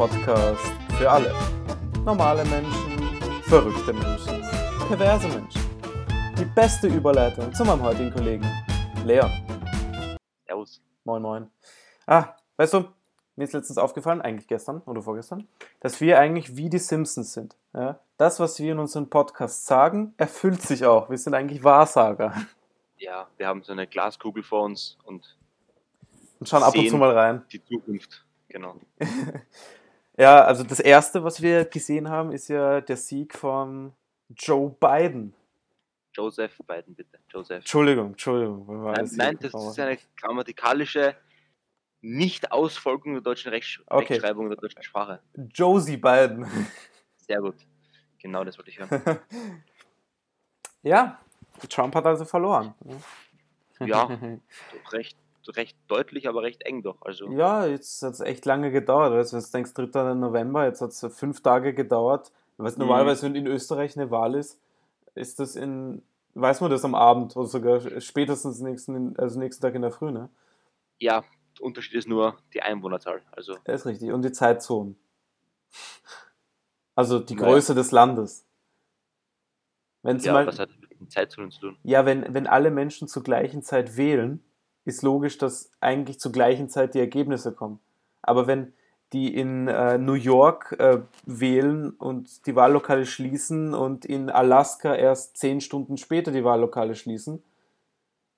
Podcast 0.00 0.64
für 0.96 1.10
alle. 1.10 1.30
Normale 2.06 2.42
Menschen, 2.46 3.42
verrückte 3.42 3.92
Menschen, 3.92 4.40
perverse 4.88 5.28
Menschen. 5.28 5.60
Die 6.38 6.46
beste 6.46 6.86
Überleitung 6.86 7.52
zu 7.52 7.66
meinem 7.66 7.82
heutigen 7.82 8.10
Kollegen, 8.10 8.50
Leon. 9.04 9.30
Servus. 10.46 10.80
Moin, 11.04 11.20
moin. 11.20 11.50
Ah, 12.06 12.34
weißt 12.56 12.72
du, 12.72 12.84
mir 13.36 13.44
ist 13.44 13.52
letztens 13.52 13.76
aufgefallen, 13.76 14.22
eigentlich 14.22 14.48
gestern 14.48 14.80
oder 14.86 15.02
vorgestern, 15.02 15.46
dass 15.80 16.00
wir 16.00 16.18
eigentlich 16.18 16.56
wie 16.56 16.70
die 16.70 16.78
Simpsons 16.78 17.34
sind. 17.34 17.58
Ja? 17.74 18.00
Das, 18.16 18.40
was 18.40 18.58
wir 18.58 18.72
in 18.72 18.78
unserem 18.78 19.10
Podcast 19.10 19.66
sagen, 19.66 20.14
erfüllt 20.16 20.62
sich 20.62 20.86
auch. 20.86 21.10
Wir 21.10 21.18
sind 21.18 21.34
eigentlich 21.34 21.62
Wahrsager. 21.62 22.34
Ja, 22.96 23.28
wir 23.36 23.46
haben 23.46 23.62
so 23.62 23.72
eine 23.72 23.86
Glaskugel 23.86 24.44
vor 24.44 24.62
uns 24.62 24.96
und 25.04 25.36
Und 26.38 26.48
schauen 26.48 26.62
ab 26.62 26.74
und 26.74 26.88
zu 26.88 26.96
mal 26.96 27.10
rein. 27.10 27.44
die 27.52 27.62
Zukunft. 27.62 28.24
Genau. 28.48 28.76
Ja, 30.20 30.44
also 30.44 30.64
das 30.64 30.80
erste, 30.80 31.24
was 31.24 31.40
wir 31.40 31.64
gesehen 31.64 32.10
haben, 32.10 32.30
ist 32.30 32.48
ja 32.48 32.82
der 32.82 32.98
Sieg 32.98 33.34
von 33.34 33.94
Joe 34.28 34.68
Biden. 34.78 35.32
Joseph 36.12 36.58
Biden, 36.66 36.94
bitte. 36.94 37.18
Joseph. 37.30 37.60
Entschuldigung, 37.60 38.08
Entschuldigung. 38.08 38.66
Nein, 38.84 39.08
nein, 39.12 39.38
das 39.40 39.54
ist 39.54 39.80
eine 39.80 39.96
grammatikalische 40.20 41.16
Nicht-Ausfolgung 42.02 43.14
der 43.14 43.22
deutschen 43.22 43.50
Rechts 43.50 43.80
Okay. 43.86 44.12
Rechtschreibung 44.12 44.50
der 44.50 44.58
deutschen 44.58 44.82
Sprache. 44.82 45.22
Josie 45.54 45.96
Biden. 45.96 46.46
Sehr 47.16 47.40
gut. 47.40 47.56
Genau 48.18 48.44
das 48.44 48.58
wollte 48.58 48.70
ich 48.72 48.78
hören. 48.78 48.90
ja, 50.82 51.18
Trump 51.70 51.94
hat 51.94 52.04
also 52.04 52.26
verloren. 52.26 52.74
Ja. 53.80 54.06
Recht, 54.92 55.16
recht 55.48 55.76
deutlich, 55.88 56.28
aber 56.28 56.42
recht 56.42 56.62
eng 56.62 56.82
doch. 56.82 57.02
Also 57.02 57.30
Ja, 57.30 57.66
jetzt 57.66 58.02
hat 58.02 58.12
es 58.14 58.20
echt 58.20 58.44
lange 58.46 58.70
gedauert. 58.70 59.12
Du, 59.12 59.32
wenn 59.32 59.40
du 59.42 59.50
denkst, 59.50 59.74
3. 59.74 60.14
November, 60.14 60.64
jetzt 60.66 60.80
hat 60.80 60.90
es 60.90 61.06
fünf 61.16 61.42
Tage 61.42 61.74
gedauert. 61.74 62.32
Weißt, 62.58 62.76
Mhm. 62.78 62.84
normalerweise, 62.84 63.26
wenn 63.26 63.34
in 63.34 63.46
Österreich 63.46 63.96
eine 63.96 64.10
Wahl 64.10 64.34
ist, 64.34 64.60
ist 65.14 65.40
das 65.40 65.56
in, 65.56 66.02
weiß 66.34 66.60
man 66.60 66.70
das 66.70 66.84
am 66.84 66.94
Abend 66.94 67.36
oder 67.36 67.46
sogar 67.48 67.80
spätestens 68.00 68.60
nächsten, 68.60 69.16
also 69.18 69.38
nächsten 69.38 69.62
Tag 69.62 69.74
in 69.74 69.82
der 69.82 69.90
Früh, 69.90 70.10
ne? 70.10 70.28
ja, 70.98 71.24
der 71.58 71.64
Unterschied 71.66 71.94
ist 71.94 72.06
nur 72.08 72.36
die 72.54 72.62
Einwohnerzahl. 72.62 73.22
Also 73.32 73.56
Das 73.64 73.80
ist 73.80 73.86
richtig. 73.86 74.12
Und 74.12 74.22
die 74.22 74.32
Zeitzonen. 74.32 74.96
Also 76.94 77.18
die. 77.18 77.34
Größe 77.36 77.74
des 77.74 77.90
Landes. 77.92 78.44
Wenn 80.02 80.18
zum 80.20 80.28
ja, 80.28 80.32
Beispiel, 80.34 80.52
was 80.52 80.58
hat 80.58 80.70
das 80.70 80.78
mit 80.78 81.00
den 81.00 81.08
Zeitzonen 81.10 81.50
zu 81.50 81.60
tun? 81.60 81.78
ja, 81.82 82.06
wenn, 82.06 82.32
wenn 82.34 82.46
alle 82.46 82.70
Menschen 82.70 83.08
zur 83.08 83.22
gleichen 83.22 83.62
Zeit 83.62 83.96
wählen, 83.96 84.42
ist 84.90 85.02
logisch, 85.02 85.38
dass 85.38 85.70
eigentlich 85.80 86.20
zur 86.20 86.32
gleichen 86.32 86.68
Zeit 86.68 86.94
die 86.94 87.00
Ergebnisse 87.00 87.52
kommen. 87.52 87.80
Aber 88.22 88.46
wenn 88.46 88.72
die 89.12 89.34
in 89.34 89.66
äh, 89.66 89.98
New 89.98 90.14
York 90.14 90.76
äh, 90.78 91.00
wählen 91.24 91.90
und 91.90 92.46
die 92.46 92.54
Wahllokale 92.54 93.06
schließen 93.06 93.74
und 93.74 94.04
in 94.04 94.30
Alaska 94.30 94.94
erst 94.94 95.36
zehn 95.36 95.60
Stunden 95.60 95.96
später 95.96 96.30
die 96.30 96.44
Wahllokale 96.44 96.94
schließen, 96.94 97.42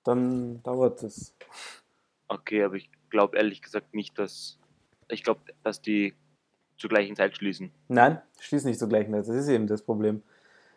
dann 0.03 0.63
dauert 0.63 1.03
es. 1.03 1.35
Okay, 2.27 2.63
aber 2.63 2.75
ich 2.75 2.89
glaube 3.09 3.37
ehrlich 3.37 3.61
gesagt 3.61 3.93
nicht, 3.93 4.17
dass. 4.17 4.57
Ich 5.09 5.23
glaube, 5.23 5.41
dass 5.63 5.81
die 5.81 6.15
zur 6.77 6.89
gleichen 6.89 7.15
Zeit 7.15 7.37
schließen. 7.37 7.71
Nein, 7.87 8.21
schließen 8.39 8.69
nicht 8.69 8.79
zur 8.79 8.89
gleichen 8.89 9.11
Zeit. 9.11 9.27
Das 9.27 9.35
ist 9.35 9.47
eben 9.49 9.67
das 9.67 9.83
Problem. 9.83 10.23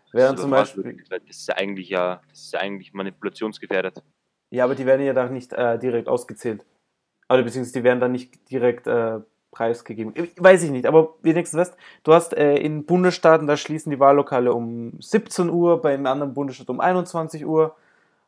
Das 0.07 0.15
Während 0.15 0.39
ist 0.39 0.43
zum 0.43 0.51
Beispiel, 0.51 1.05
Das 1.09 1.21
ist 1.27 1.49
ja 1.49 1.55
eigentlich 1.57 1.89
ja, 1.89 2.21
das 2.29 2.39
ist 2.41 2.53
ja 2.53 2.61
eigentlich 2.61 2.93
manipulationsgefährdet. 2.93 4.03
Ja, 4.57 4.65
aber 4.65 4.75
die 4.75 4.87
werden 4.87 5.05
ja 5.05 5.13
da 5.13 5.27
nicht 5.29 5.53
äh, 5.53 5.79
direkt 5.79 6.09
ausgezählt. 6.09 6.65
Oder 7.29 7.43
beziehungsweise 7.43 7.79
die 7.79 7.85
werden 7.85 8.01
dann 8.01 8.13
nicht 8.13 8.51
direkt 8.51 8.87
äh, 8.87 9.19
preisgegeben. 9.51 10.15
Weiß 10.39 10.63
ich 10.63 10.71
nicht, 10.71 10.87
aber 10.87 11.15
wenigstens 11.21 11.61
weißt 11.61 11.77
du, 12.05 12.15
hast 12.15 12.33
äh, 12.35 12.57
in 12.57 12.87
Bundesstaaten, 12.87 13.47
da 13.47 13.59
schließen 13.59 13.91
die 13.91 14.01
Wahllokale 14.01 14.55
um 14.55 14.99
17 14.99 15.51
Uhr, 15.51 15.83
bei 15.83 15.93
einem 15.93 16.07
anderen 16.07 16.33
Bundesstaat 16.33 16.71
um 16.71 16.81
21 16.81 17.45
Uhr 17.45 17.77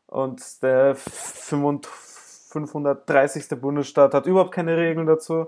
und 0.05 0.61
der 0.61 0.95
500 0.95 1.87
530. 1.87 3.59
Bundesstaat 3.59 4.13
hat 4.13 4.27
überhaupt 4.27 4.51
keine 4.51 4.77
Regeln 4.77 5.07
dazu. 5.07 5.47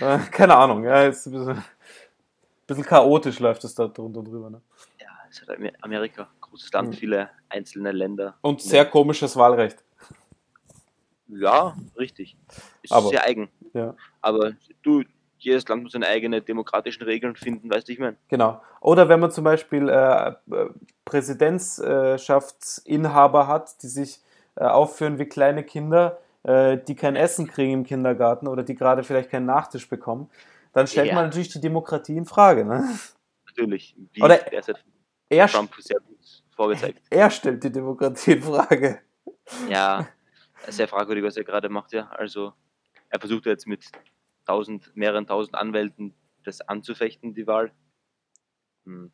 Äh, 0.00 0.18
keine 0.32 0.56
Ahnung, 0.56 0.82
ja, 0.84 1.02
ist 1.02 1.26
ein 1.26 1.32
bisschen, 1.32 1.64
bisschen 2.66 2.84
chaotisch 2.84 3.38
läuft 3.38 3.62
es 3.62 3.76
da 3.76 3.86
drunter 3.86 4.18
und 4.20 4.24
drüber. 4.26 4.50
Ne? 4.50 4.60
Ja, 5.00 5.06
es 5.30 5.40
hat 5.42 5.50
Amer- 5.50 5.72
Amerika, 5.82 6.28
großes 6.40 6.72
Land, 6.72 6.88
Mhm. 6.90 6.94
viele 6.94 7.30
einzelne 7.48 7.92
Länder. 7.92 8.34
Und 8.42 8.60
sehr 8.60 8.84
komisches 8.86 9.36
Wahlrecht. 9.36 9.84
Ja, 11.32 11.74
richtig. 11.98 12.36
Ist 12.82 12.92
Aber- 12.92 13.08
sehr 13.08 13.24
eigen. 13.24 13.48
Ja. 13.72 13.94
Aber 14.20 14.52
du, 14.82 15.02
jedes 15.38 15.66
Land 15.68 15.84
muss 15.84 15.92
seine 15.92 16.06
eigenen 16.06 16.44
demokratischen 16.44 17.02
Regeln 17.04 17.36
finden, 17.36 17.70
weißt 17.70 17.88
du, 17.88 17.92
ich 17.92 17.98
meine. 17.98 18.16
Genau. 18.28 18.60
Oder 18.80 19.08
wenn 19.08 19.20
man 19.20 19.30
zum 19.30 19.44
Beispiel 19.44 19.88
äh, 19.88 20.28
äh, 20.30 20.34
Präsidentschaftsinhaber 21.04 23.46
hat, 23.46 23.82
die 23.82 23.88
sich 23.88 24.20
äh, 24.56 24.64
aufführen 24.64 25.18
wie 25.18 25.26
kleine 25.26 25.62
Kinder, 25.64 26.18
äh, 26.42 26.78
die 26.78 26.94
kein 26.94 27.16
Essen 27.16 27.46
kriegen 27.46 27.72
im 27.72 27.84
Kindergarten 27.84 28.46
oder 28.48 28.62
die 28.62 28.74
gerade 28.74 29.02
vielleicht 29.04 29.30
keinen 29.30 29.46
Nachtisch 29.46 29.88
bekommen, 29.88 30.30
dann 30.72 30.86
stellt 30.86 31.08
Ja. 31.08 31.14
man 31.14 31.24
natürlich 31.26 31.48
die 31.50 31.60
Demokratie 31.60 32.16
in 32.16 32.24
Frage. 32.26 32.64
Ne? 32.64 32.88
Natürlich. 33.46 33.94
Wie 34.12 34.22
Oder- 34.22 34.40
Er, 35.32 35.46
Trump 35.46 35.72
sehr 35.78 36.00
gut 36.00 36.18
vorgezeigt. 36.56 37.00
er 37.10 37.30
stellt 37.30 37.62
die 37.62 37.70
Demokratie 37.70 38.32
in 38.32 38.42
Frage. 38.42 38.98
Ja, 39.68 40.08
sehr 40.68 40.88
fragwürdig, 40.88 41.24
was 41.24 41.36
er 41.36 41.44
gerade 41.44 41.68
macht, 41.68 41.92
ja. 41.92 42.08
Also, 42.10 42.52
er 43.08 43.20
versucht 43.20 43.46
jetzt 43.46 43.66
mit 43.66 43.84
tausend, 44.46 44.90
mehreren 44.94 45.26
tausend 45.26 45.54
Anwälten 45.56 46.14
das 46.44 46.60
anzufechten, 46.62 47.34
die 47.34 47.46
Wahl. 47.46 47.70
Hm. 48.86 49.10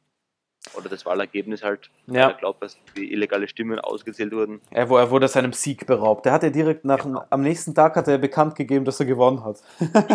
Oder 0.76 0.88
das 0.88 1.06
Wahlergebnis 1.06 1.62
halt. 1.62 1.90
Ja. 2.06 2.30
Er 2.30 2.34
glaubt, 2.34 2.60
dass 2.62 2.76
die 2.96 3.12
illegale 3.12 3.46
Stimmen 3.46 3.78
ausgezählt 3.78 4.32
wurden. 4.32 4.60
Er, 4.70 4.90
er 4.90 5.10
wurde 5.10 5.28
seinem 5.28 5.52
Sieg 5.52 5.86
beraubt. 5.86 6.24
Der 6.26 6.32
hat 6.32 6.42
ja 6.42 6.50
direkt 6.50 6.84
nach 6.84 7.02
dem, 7.02 7.12
Genau. 7.14 7.24
am 7.30 7.42
nächsten 7.42 7.72
Tag 7.74 7.94
hat 7.94 8.08
er 8.08 8.18
bekannt 8.18 8.56
gegeben, 8.56 8.84
dass 8.84 8.98
er 8.98 9.06
gewonnen 9.06 9.44
hat. 9.44 9.62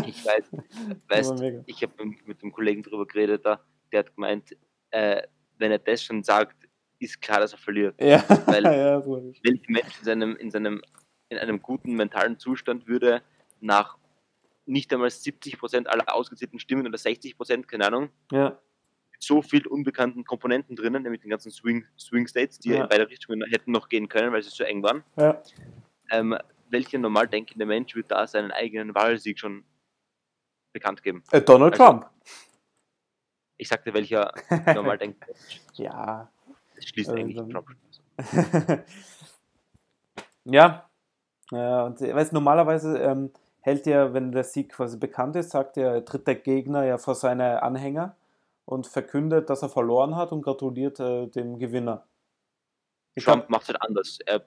Ich 0.06 0.26
weiß, 0.26 0.52
weißt, 1.08 1.44
ich 1.68 1.82
habe 1.84 1.94
mit 2.26 2.42
einem 2.44 2.52
Kollegen 2.52 2.84
drüber 2.84 3.06
geredet, 3.08 3.46
da, 3.46 3.62
der 3.94 4.00
hat 4.00 4.14
gemeint, 4.16 4.58
äh, 4.90 5.22
wenn 5.58 5.72
er 5.72 5.80
das 5.80 6.04
schon 6.04 6.22
sagt, 6.24 6.68
ist 7.00 7.22
klar, 7.22 7.40
dass 7.40 7.54
er 7.54 7.58
verliert. 7.60 7.96
Ja, 8.02 8.22
Weil- 8.46 8.64
ja, 8.66 8.98
das 8.98 9.08
war 9.08 9.24
ich. 9.24 9.40
Welcher 9.44 9.72
Mensch 9.72 10.00
in 10.00 10.06
seinem, 10.06 10.36
in 10.36 10.52
seinem, 10.52 10.82
in 11.32 11.38
einem 11.38 11.62
guten 11.62 11.94
mentalen 11.96 12.38
Zustand 12.38 12.88
würde 12.88 13.22
nach 13.62 13.98
nicht 14.66 14.94
einmal 14.94 15.10
70% 15.10 15.88
aller 15.88 16.14
ausgezählten 16.14 16.60
Stimmen 16.60 16.86
oder 16.86 16.98
60%, 16.98 17.64
keine 17.66 17.88
Ahnung, 17.88 18.10
ja. 18.32 18.60
mit 19.12 19.24
so 19.24 19.42
viel 19.42 19.66
unbekannten 19.66 20.24
Komponenten 20.24 20.76
drinnen, 20.76 21.04
nämlich 21.04 21.22
den 21.22 21.30
ganzen 21.30 21.52
Swing, 21.52 21.86
Swing 21.98 22.28
States, 22.28 22.60
die 22.60 22.70
Ja. 22.70 22.84
in 22.84 22.90
beide 22.90 23.10
Richtungen 23.10 23.44
hätten 23.50 23.72
noch 23.72 23.90
gehen 23.90 24.08
können, 24.10 24.32
weil 24.32 24.44
sie 24.44 24.50
so 24.50 24.64
eng 24.64 24.84
waren. 24.84 25.04
ja. 25.18 25.42
Ähm, 26.12 26.38
welcher 26.70 27.00
normal 27.00 27.28
denkende 27.28 27.66
Mensch 27.66 27.96
wird 27.96 28.12
da 28.12 28.28
seinen 28.28 28.52
eigenen 28.52 28.94
Wahlsieg 28.96 29.40
schon 29.40 29.64
bekannt 30.74 31.02
geben? 31.04 31.24
Äh, 31.32 31.42
Donald 31.42 31.74
Also- 31.74 31.84
Trump. 31.86 32.10
Ich 33.58 33.68
sagte, 33.70 33.94
welcher 33.94 34.34
normal 34.76 34.98
denkende 34.98 35.28
Mensch. 35.34 35.62
Ja, 35.76 36.30
Das 36.76 36.86
schließt 36.86 37.10
Also 37.10 37.22
eigentlich 37.22 37.38
Trump. 37.38 37.70
ja. 40.46 40.90
Ja, 41.52 41.86
und 41.86 42.02
äh, 42.02 42.16
weißt, 42.16 42.34
normalerweise 42.34 42.98
ähm, 42.98 43.32
hält 43.62 43.86
ja, 43.86 44.14
wenn 44.14 44.32
der 44.32 44.44
Sieg 44.44 44.72
quasi 44.72 44.98
bekannt 44.98 45.36
ist, 45.36 45.52
sagt 45.52 45.78
er, 45.78 46.04
tritt 46.04 46.28
der 46.28 46.36
Gegner 46.36 46.84
ja 46.84 46.98
vor 46.98 47.16
seine 47.16 47.62
Anhänger 47.62 48.16
und 48.66 48.88
verkündet, 48.88 49.50
dass 49.50 49.62
er 49.62 49.70
verloren 49.70 50.16
hat 50.16 50.32
und 50.32 50.42
gratuliert 50.42 51.00
äh, 51.00 51.28
dem 51.28 51.60
Gewinner. 51.60 52.06
Ich 53.14 53.26
Trump 53.26 53.50
macht 53.50 53.64
es 53.64 53.68
halt 53.70 53.82
anders. 53.82 54.20
Er 54.26 54.42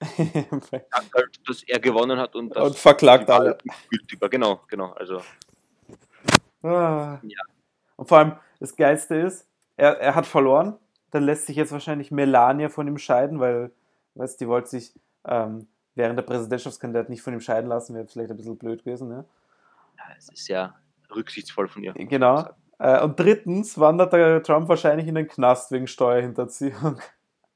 sagt 0.50 1.14
halt, 1.14 1.48
dass 1.48 1.62
er 1.62 1.78
gewonnen 1.78 2.18
hat 2.18 2.34
und 2.34 2.56
und 2.56 2.76
verklagt 2.76 3.30
alle. 3.30 3.56
gültig 3.90 4.20
war. 4.20 4.28
Genau, 4.28 4.60
genau. 4.68 4.90
Also 4.92 5.20
Ah. 6.62 7.18
Ja. 7.22 7.40
Und 7.96 8.08
vor 8.08 8.18
allem, 8.18 8.32
das 8.60 8.74
Geilste 8.76 9.16
ist, 9.16 9.48
er, 9.76 9.98
er 10.00 10.14
hat 10.14 10.26
verloren, 10.26 10.76
dann 11.10 11.22
lässt 11.22 11.46
sich 11.46 11.56
jetzt 11.56 11.72
wahrscheinlich 11.72 12.10
Melania 12.10 12.68
von 12.68 12.86
ihm 12.86 12.98
scheiden, 12.98 13.40
weil, 13.40 13.70
weißt 14.14 14.40
die 14.40 14.48
wollte 14.48 14.68
sich 14.70 14.92
ähm, 15.24 15.68
während 15.98 16.16
der 16.16 16.22
Präsidentschaftskandidat 16.22 17.10
nicht 17.10 17.22
von 17.22 17.34
ihm 17.34 17.40
scheiden 17.40 17.68
lassen, 17.68 17.94
wäre 17.94 18.06
vielleicht 18.06 18.30
ein 18.30 18.36
bisschen 18.36 18.56
blöd 18.56 18.84
gewesen, 18.84 19.08
ne? 19.08 19.24
ja, 19.98 20.04
es 20.16 20.28
ist 20.28 20.44
sehr 20.46 20.74
rücksichtsvoll 21.14 21.68
von 21.68 21.82
ihr. 21.82 21.92
Genau. 21.92 22.48
Äh, 22.78 23.02
und 23.02 23.18
drittens 23.18 23.78
wandert 23.78 24.12
der 24.12 24.42
Trump 24.42 24.68
wahrscheinlich 24.68 25.08
in 25.08 25.16
den 25.16 25.26
Knast 25.26 25.72
wegen 25.72 25.86
Steuerhinterziehung. 25.86 27.00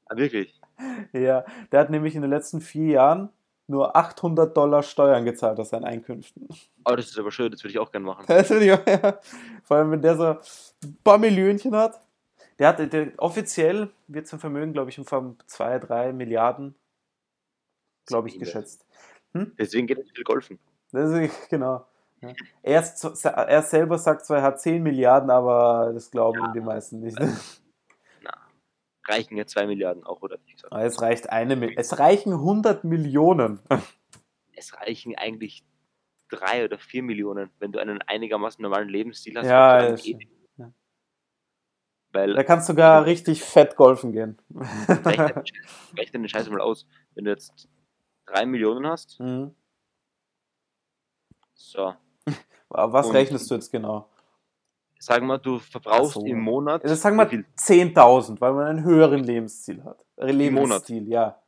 Ah, 0.05 0.17
wirklich? 0.17 0.59
ja, 1.13 1.45
der 1.71 1.79
hat 1.79 1.89
nämlich 1.89 2.15
in 2.15 2.21
den 2.21 2.31
letzten 2.31 2.61
vier 2.61 2.87
Jahren 2.87 3.29
nur 3.67 3.95
800 3.95 4.55
Dollar 4.55 4.83
Steuern 4.83 5.23
gezahlt 5.23 5.57
aus 5.59 5.69
seinen 5.69 5.85
Einkünften. 5.85 6.49
Oh, 6.83 6.95
das 6.95 7.05
ist 7.05 7.17
aber 7.17 7.31
schön, 7.31 7.49
das 7.49 7.63
würde 7.63 7.71
ich 7.71 7.79
auch 7.79 7.91
gerne 7.91 8.05
machen. 8.05 8.25
Das 8.27 8.47
finde 8.47 8.65
ich 8.65 8.71
auch, 8.73 8.85
ja. 8.85 9.19
Vor 9.63 9.77
allem, 9.77 9.91
wenn 9.91 10.01
der 10.01 10.17
so 10.17 10.23
ein 10.83 10.97
paar 11.03 11.17
Millionchen 11.17 11.73
hat. 11.75 12.01
Der 12.59 12.67
hat 12.67 12.93
der, 12.93 13.13
offiziell 13.17 13.89
wird 14.07 14.27
sein 14.27 14.39
Vermögen, 14.39 14.73
glaube 14.73 14.89
ich, 14.89 14.99
um 14.99 15.05
von 15.05 15.37
2, 15.47 15.79
3 15.79 16.13
Milliarden, 16.13 16.75
glaube 18.05 18.27
ich, 18.29 18.39
geschätzt. 18.39 18.85
Deswegen 19.33 19.87
geht 19.87 19.99
es 19.99 20.11
viel 20.11 20.23
golfen. 20.23 20.59
Ist, 20.91 21.49
genau. 21.49 21.85
Er, 22.61 22.79
ist, 22.79 23.25
er 23.25 23.61
selber 23.63 23.97
sagt 23.97 24.25
zwar, 24.25 24.37
er 24.37 24.43
hat 24.43 24.61
10 24.61 24.81
Milliarden, 24.81 25.29
aber 25.29 25.91
das 25.93 26.09
glauben 26.09 26.39
Ja. 26.39 26.51
die 26.53 26.61
meisten 26.61 26.99
nicht. 26.99 27.17
Reichen 29.05 29.35
ja 29.35 29.45
2 29.45 29.67
Milliarden 29.67 30.05
auch, 30.05 30.21
oder? 30.21 30.37
Es 30.79 31.01
reicht 31.01 31.29
eine 31.29 31.57
Mil 31.57 31.73
Es 31.75 31.99
reichen 31.99 32.33
100 32.33 32.83
Millionen. 32.83 33.59
Es 34.55 34.79
reichen 34.79 35.15
eigentlich 35.17 35.65
3 36.29 36.63
oder 36.65 36.77
4 36.77 37.03
Millionen, 37.03 37.49
wenn 37.59 37.73
du 37.73 37.79
einen 37.79 38.01
einigermaßen 38.03 38.61
normalen 38.61 38.87
Lebensstil 38.87 39.35
hast. 39.37 39.47
Ja, 39.47 39.89
ja, 39.89 39.95
geht-. 39.95 40.29
Ja. 40.57 40.71
Weil 42.13 42.33
Da 42.35 42.43
kannst 42.43 42.69
du 42.69 42.73
sogar 42.73 43.05
richtig 43.05 43.43
fett 43.43 43.75
golfen 43.75 44.13
gehen. 44.13 44.37
rechne 45.97 46.19
den 46.19 46.29
Scheiß 46.29 46.49
mal 46.49 46.61
aus. 46.61 46.87
Wenn 47.15 47.25
du 47.25 47.31
jetzt 47.31 47.67
3 48.25 48.45
Millionen 48.45 48.87
hast, 48.87 49.19
Mhm. 49.19 49.55
so, 51.53 51.95
Was 52.69 53.07
Und- 53.07 53.15
rechnest 53.15 53.49
du 53.51 53.55
jetzt 53.55 53.71
genau? 53.71 54.09
sagen 54.99 55.27
wir, 55.27 55.37
du 55.37 55.59
verbrauchst 55.59 56.13
so. 56.13 56.25
im 56.25 56.39
Monat. 56.39 56.81
Also 56.83 56.95
sagen 56.95 57.17
wir 57.17 57.27
viel? 57.27 57.45
10.000, 57.57 58.39
weil 58.39 58.53
man 58.53 58.67
einen 58.67 58.83
höheren 58.85 59.21
Lebensstil 59.23 59.83
hat. 59.83 60.05
Äh, 60.15 60.29
Im 60.47 60.53
Monat. 60.53 60.87
Ja. 60.87 61.43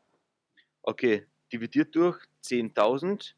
Okay, 0.82 1.26
dividiert 1.54 1.96
durch 1.96 2.22
10.000 2.44 3.34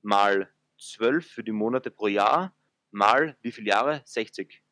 mal 0.00 0.48
12 0.78 1.26
für 1.30 1.44
die 1.44 1.52
Monate 1.52 1.90
pro 1.90 2.06
Jahr 2.06 2.54
mal 2.90 3.36
wie 3.42 3.52
viele 3.52 3.68
Jahre? 3.68 4.00
60. 4.06 4.62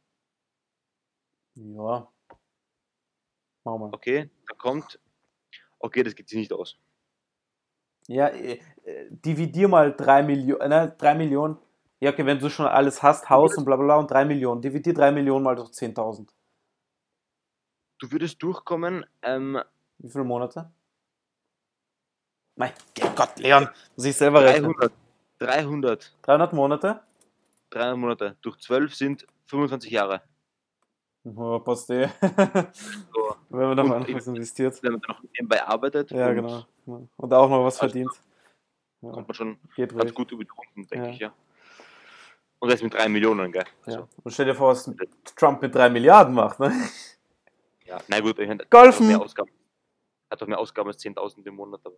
Ja. 1.54 2.08
Machen 3.64 3.80
wir. 3.80 3.92
Okay, 3.92 4.30
da 4.48 4.54
kommt. 4.56 4.98
Okay, 5.78 6.02
das 6.02 6.14
geht 6.14 6.28
sich 6.30 6.38
nicht 6.38 6.52
aus. 6.52 6.78
Ja, 8.12 8.26
äh, 8.28 8.60
äh, 8.84 9.06
dividier 9.10 9.68
mal 9.68 9.94
3 9.94 10.22
Millionen, 10.22 10.68
ne, 10.68 10.94
3 10.98 11.14
Millionen. 11.14 11.56
Ja, 11.98 12.10
okay, 12.10 12.26
wenn 12.26 12.38
du 12.38 12.50
schon 12.50 12.66
alles 12.66 13.02
hast, 13.02 13.30
Haus 13.30 13.56
und 13.56 13.64
bla 13.64 13.76
bla 13.76 13.84
bla 13.86 13.96
und 13.96 14.10
3 14.10 14.26
Millionen. 14.26 14.60
Dividier 14.60 14.92
3 14.92 15.12
Millionen 15.12 15.42
mal 15.42 15.56
durch 15.56 15.70
10.000. 15.70 16.28
Du 17.98 18.12
würdest 18.12 18.42
durchkommen, 18.42 19.06
ähm, 19.22 19.58
Wie 19.98 20.10
viele 20.10 20.24
Monate? 20.24 20.70
Mein 22.56 22.72
Gott, 23.16 23.38
Leon, 23.38 23.68
muss 23.96 24.04
ich 24.04 24.16
selber 24.16 24.44
rechnen. 24.44 24.74
300, 24.74 24.92
300, 25.38 26.12
300 26.22 26.52
Monate? 26.52 27.00
300 27.70 27.96
Monate 27.96 28.36
durch 28.42 28.58
12 28.58 28.94
sind 28.94 29.26
25 29.46 29.90
Jahre. 29.90 30.20
Ja, 31.24 31.58
passt 31.60 31.88
eh. 31.90 32.08
Wenn 33.52 33.68
man 33.68 33.76
da 33.76 33.84
mal 33.84 34.08
ich- 34.08 34.14
was 34.16 34.26
investiert. 34.26 34.82
wenn 34.82 34.92
man 34.92 35.00
dann 35.02 35.16
noch 35.16 35.22
nebenbei 35.32 35.62
arbeitet, 35.66 36.10
Ja, 36.10 36.28
und 36.28 36.34
genau. 36.36 36.66
Und 37.16 37.32
auch 37.34 37.48
noch 37.48 37.64
was 37.64 37.80
Also, 37.80 37.92
verdient. 37.92 38.10
Ja, 39.02 39.10
kommt 39.10 39.28
man 39.28 39.34
schon 39.34 39.58
geht 39.76 39.90
ganz 39.90 40.02
ruhig. 40.04 40.14
gut 40.14 40.32
über 40.32 40.44
die 40.44 40.50
Runden, 40.50 40.88
denke 40.88 41.06
Ja. 41.06 41.12
ich, 41.12 41.18
ja. 41.18 41.32
Und 42.60 42.70
das 42.72 42.80
mit 42.82 42.94
3 42.94 43.08
Millionen, 43.08 43.50
gell? 43.50 43.64
Ja. 43.86 43.92
Also, 43.94 44.08
Und 44.22 44.30
stell 44.32 44.46
dir 44.46 44.54
vor, 44.54 44.68
was 44.70 44.90
Trump 45.36 45.60
mit 45.62 45.74
3 45.74 45.90
Milliarden 45.90 46.32
macht. 46.34 46.60
Ne? 46.60 46.72
ja. 47.86 47.98
Na 48.08 48.20
gut, 48.20 48.38
ich 48.38 48.48
Golfen! 48.70 48.70
Hat 48.70 48.94
doch 48.94 49.00
mehr 49.00 49.20
Ausgaben, 49.20 49.50
hat 50.30 50.42
doch 50.42 50.46
mehr 50.46 50.58
Ausgaben 50.58 50.88
als 50.88 50.98
10.000 50.98 51.46
im 51.46 51.56
Monat, 51.56 51.80
aber. 51.84 51.96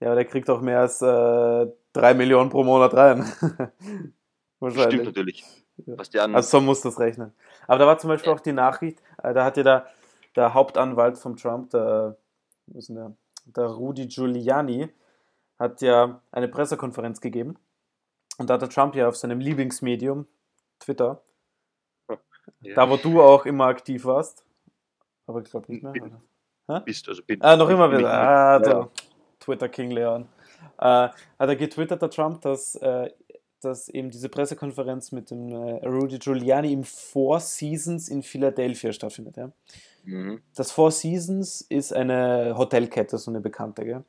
Ja, 0.00 0.08
aber 0.08 0.16
der 0.16 0.24
kriegt 0.24 0.50
auch 0.50 0.60
mehr 0.60 0.80
als 0.80 1.00
äh, 1.00 1.66
3 1.92 2.14
Millionen 2.14 2.50
pro 2.50 2.64
Monat 2.64 2.92
rein. 2.94 3.22
Stimmt 3.80 4.12
Wahrscheinlich. 4.58 5.04
natürlich. 5.04 5.44
Ja. 5.86 5.96
Was 5.98 6.14
an. 6.16 6.34
Also 6.34 6.58
so 6.58 6.60
muss 6.60 6.80
das 6.82 6.98
rechnen. 6.98 7.32
Aber 7.68 7.78
da 7.78 7.86
war 7.86 7.98
zum 7.98 8.08
Beispiel 8.08 8.30
Ja. 8.30 8.36
auch 8.36 8.40
die 8.40 8.52
Nachricht, 8.52 9.00
äh, 9.22 9.32
da 9.32 9.44
hat 9.44 9.56
ja 9.56 9.62
der, 9.62 9.86
der 10.36 10.54
Hauptanwalt 10.54 11.18
von 11.18 11.36
Trump, 11.36 11.70
der, 11.70 12.16
der, 12.66 13.12
der 13.46 13.66
Rudy 13.66 14.06
Giuliani, 14.06 14.88
hat 15.58 15.80
ja 15.82 16.20
eine 16.32 16.48
Pressekonferenz 16.48 17.20
gegeben. 17.20 17.56
Und 18.38 18.48
da 18.50 18.54
hat 18.54 18.62
der 18.62 18.68
Trump 18.70 18.94
ja 18.94 19.08
auf 19.08 19.16
seinem 19.16 19.40
Lieblingsmedium, 19.40 20.26
Twitter, 20.80 21.22
ja, 22.60 22.74
da 22.74 22.90
wo 22.90 22.96
du 22.96 23.20
auch 23.22 23.46
immer 23.46 23.66
aktiv 23.66 24.04
warst, 24.04 24.44
aber 25.26 25.40
ich 25.42 25.50
glaube 25.50 25.70
nicht 25.70 25.82
mehr. 25.82 25.92
Bin- 25.92 26.16
Oder? 26.66 26.80
bist, 26.80 27.08
also 27.08 27.22
bin, 27.22 27.40
Ah, 27.42 27.56
noch 27.56 27.68
immer 27.68 27.88
bin- 27.88 27.98
wieder. 27.98 28.12
Ah, 28.12 28.58
der 28.58 28.72
ja. 28.72 28.88
Twitter 29.38 29.68
King 29.68 29.90
Leon. 29.90 30.28
Äh, 30.78 30.84
hat 30.84 31.14
er 31.38 31.56
getwittert, 31.56 32.00
der 32.02 32.10
Trump, 32.10 32.40
dass, 32.42 32.74
äh, 32.76 33.10
dass 33.64 33.88
eben 33.88 34.10
diese 34.10 34.28
Pressekonferenz 34.28 35.12
mit 35.12 35.30
dem 35.30 35.48
äh, 35.50 35.86
Rudy 35.86 36.18
Giuliani 36.18 36.72
im 36.72 36.84
Four 36.84 37.40
Seasons 37.40 38.08
in 38.08 38.22
Philadelphia 38.22 38.92
stattfindet. 38.92 39.36
Ja? 39.36 39.50
Mhm. 40.04 40.40
Das 40.54 40.70
Four 40.72 40.90
Seasons 40.90 41.62
ist 41.62 41.92
eine 41.92 42.54
Hotelkette, 42.56 43.18
so 43.18 43.30
eine 43.30 43.40
bekannte. 43.40 43.84
Gell? 43.84 44.04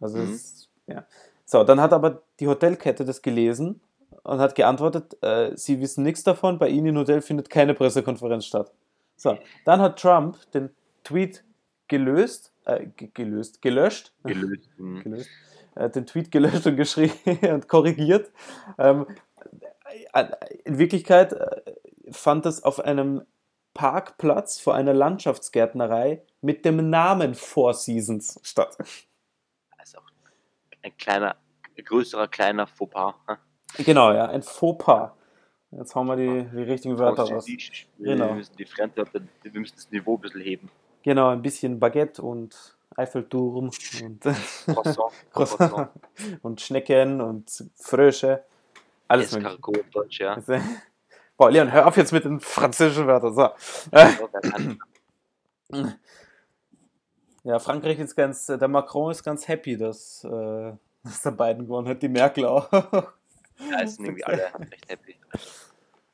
Also 0.00 0.18
Mhm. 0.18 0.34
es, 0.34 0.68
ja. 0.86 1.04
So, 1.44 1.64
dann 1.64 1.80
hat 1.80 1.92
aber 1.92 2.22
die 2.38 2.46
Hotelkette 2.46 3.04
das 3.04 3.22
gelesen 3.22 3.80
und 4.22 4.38
hat 4.38 4.54
geantwortet, 4.54 5.16
äh, 5.22 5.50
sie 5.56 5.80
wissen 5.80 6.04
nichts 6.04 6.22
davon, 6.22 6.58
bei 6.58 6.68
ihnen 6.68 6.86
im 6.88 6.96
Hotel 6.98 7.22
findet 7.22 7.50
keine 7.50 7.74
Pressekonferenz 7.74 8.44
statt. 8.46 8.70
So, 9.16 9.36
dann 9.64 9.80
hat 9.80 9.98
Trump 9.98 10.36
den 10.52 10.70
Tweet 11.02 11.42
gelöst, 11.88 12.52
äh, 12.66 12.86
ge- 12.96 13.10
gelöst, 13.12 13.60
gelöscht, 13.62 14.12
Gelöst. 14.22 14.68
Mhm. 14.78 15.02
gelöst, 15.02 15.28
hat 15.76 15.96
den 15.96 16.06
Tweet 16.06 16.30
gelöscht 16.30 16.66
und 16.66 16.76
geschrieben 16.76 17.14
und 17.52 17.68
korrigiert. 17.68 18.30
Ähm, 18.78 19.06
äh, 20.12 20.26
in 20.64 20.78
Wirklichkeit 20.78 21.32
äh, 21.32 21.60
fand 22.10 22.46
das 22.46 22.62
auf 22.62 22.80
einem 22.80 23.22
Parkplatz 23.74 24.60
vor 24.60 24.74
einer 24.74 24.94
Landschaftsgärtnerei 24.94 26.22
mit 26.40 26.64
dem 26.64 26.90
Namen 26.90 27.34
Four 27.34 27.74
Seasons 27.74 28.40
statt. 28.42 28.76
Also 29.76 29.98
ein 30.82 30.96
kleiner, 30.96 31.36
ein 31.76 31.84
größerer, 31.84 32.28
kleiner 32.28 32.66
Fauxpas. 32.66 33.14
hm? 33.26 33.84
Genau, 33.84 34.12
ja, 34.12 34.26
ein 34.26 34.42
Fauxpas. 34.42 35.12
Jetzt 35.70 35.94
hauen 35.94 36.06
wir 36.08 36.16
die, 36.16 36.48
die 36.52 36.62
richtigen 36.62 36.98
Wörter 36.98 37.22
raus. 37.22 37.46
Genau. 37.98 38.28
Wir 38.28 38.34
müssen 38.34 38.56
die 38.56 38.64
Fremdwörter, 38.64 39.20
wir 39.42 39.60
müssen 39.60 39.76
das 39.76 39.90
Niveau 39.90 40.16
ein 40.16 40.20
bisschen 40.20 40.40
heben. 40.40 40.70
Genau, 41.02 41.28
ein 41.28 41.42
bisschen 41.42 41.78
Baguette 41.78 42.20
und 42.22 42.76
Eiffelturm 43.00 43.70
und, 44.02 44.20
Croissant, 44.66 45.12
Croissant. 45.32 45.88
Und 46.42 46.60
Schnecken 46.60 47.20
und 47.20 47.64
Frösche. 47.76 48.44
Alles 49.08 49.34
auf 49.34 49.42
Deutsch, 49.92 50.20
ja. 50.20 50.38
Boah, 51.36 51.50
Leon, 51.50 51.72
hör 51.72 51.86
auf 51.86 51.96
jetzt 51.96 52.12
mit 52.12 52.24
den 52.24 52.38
französischen 52.38 53.06
Wörtern. 53.06 53.34
So. 53.34 53.48
Ja, 57.42 57.58
Frankreich 57.58 57.98
ist 57.98 58.14
ganz, 58.16 58.44
der 58.44 58.68
Macron 58.68 59.10
ist 59.12 59.22
ganz 59.22 59.48
happy, 59.48 59.78
dass, 59.78 60.22
äh, 60.24 60.72
dass 61.02 61.22
der 61.22 61.30
Biden 61.30 61.64
gewonnen 61.64 61.88
hat, 61.88 62.02
die 62.02 62.08
Merkel 62.10 62.44
auch. 62.44 62.68
Da 62.70 63.86
sind 63.86 64.04
irgendwie 64.04 64.24
alle 64.24 64.52
recht 64.70 64.90
happy. 64.90 65.16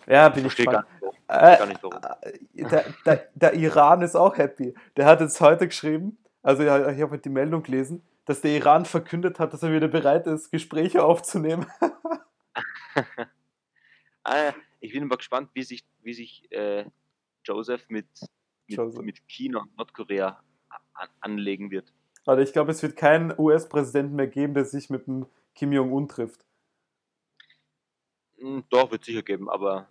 Ja, 0.06 0.28
bin 0.28 0.46
ich 0.46 0.56
gar 0.56 0.82
nicht. 0.82 1.14
Äh, 1.28 1.56
Gar 1.58 1.66
nicht 1.66 1.82
warum. 1.82 2.00
äh, 2.20 2.62
der, 2.62 2.84
der, 3.04 3.28
der 3.34 3.54
Iran 3.54 4.02
ist 4.02 4.14
auch 4.14 4.36
happy. 4.38 4.74
Der 4.96 5.06
hat 5.06 5.20
jetzt 5.20 5.40
heute 5.40 5.66
geschrieben, 5.66 6.16
also 6.46 6.62
ja, 6.62 6.90
ich 6.90 7.00
habe 7.02 7.10
heute 7.10 7.22
die 7.22 7.28
Meldung 7.28 7.62
gelesen, 7.64 8.06
dass 8.24 8.40
der 8.40 8.56
Iran 8.56 8.84
verkündet 8.84 9.40
hat, 9.40 9.52
dass 9.52 9.64
er 9.64 9.72
wieder 9.72 9.88
bereit 9.88 10.26
ist, 10.26 10.50
Gespräche 10.50 11.04
aufzunehmen. 11.04 11.66
Ah, 14.28 14.52
ich 14.80 14.92
bin 14.92 15.04
aber 15.04 15.18
gespannt, 15.18 15.50
wie 15.54 15.62
sich, 15.62 15.84
wie 16.02 16.12
sich 16.12 16.50
äh, 16.50 16.84
Joseph 17.44 17.88
mit, 17.88 18.08
mit, 18.66 18.76
Joseph. 18.76 19.04
mit 19.04 19.28
China 19.28 19.60
und 19.60 19.76
Nordkorea 19.76 20.42
an, 20.94 21.08
anlegen 21.20 21.70
wird. 21.70 21.92
Aber 22.24 22.40
ich 22.42 22.52
glaube, 22.52 22.72
es 22.72 22.82
wird 22.82 22.96
keinen 22.96 23.32
US-Präsidenten 23.38 24.16
mehr 24.16 24.26
geben, 24.26 24.54
der 24.54 24.64
sich 24.64 24.90
mit 24.90 25.06
dem 25.06 25.26
Kim 25.54 25.72
Jong-un 25.72 26.08
trifft. 26.08 26.44
Hm, 28.38 28.64
Doch, 28.68 28.90
wird 28.90 29.04
sicher 29.04 29.22
geben, 29.22 29.48
aber 29.48 29.88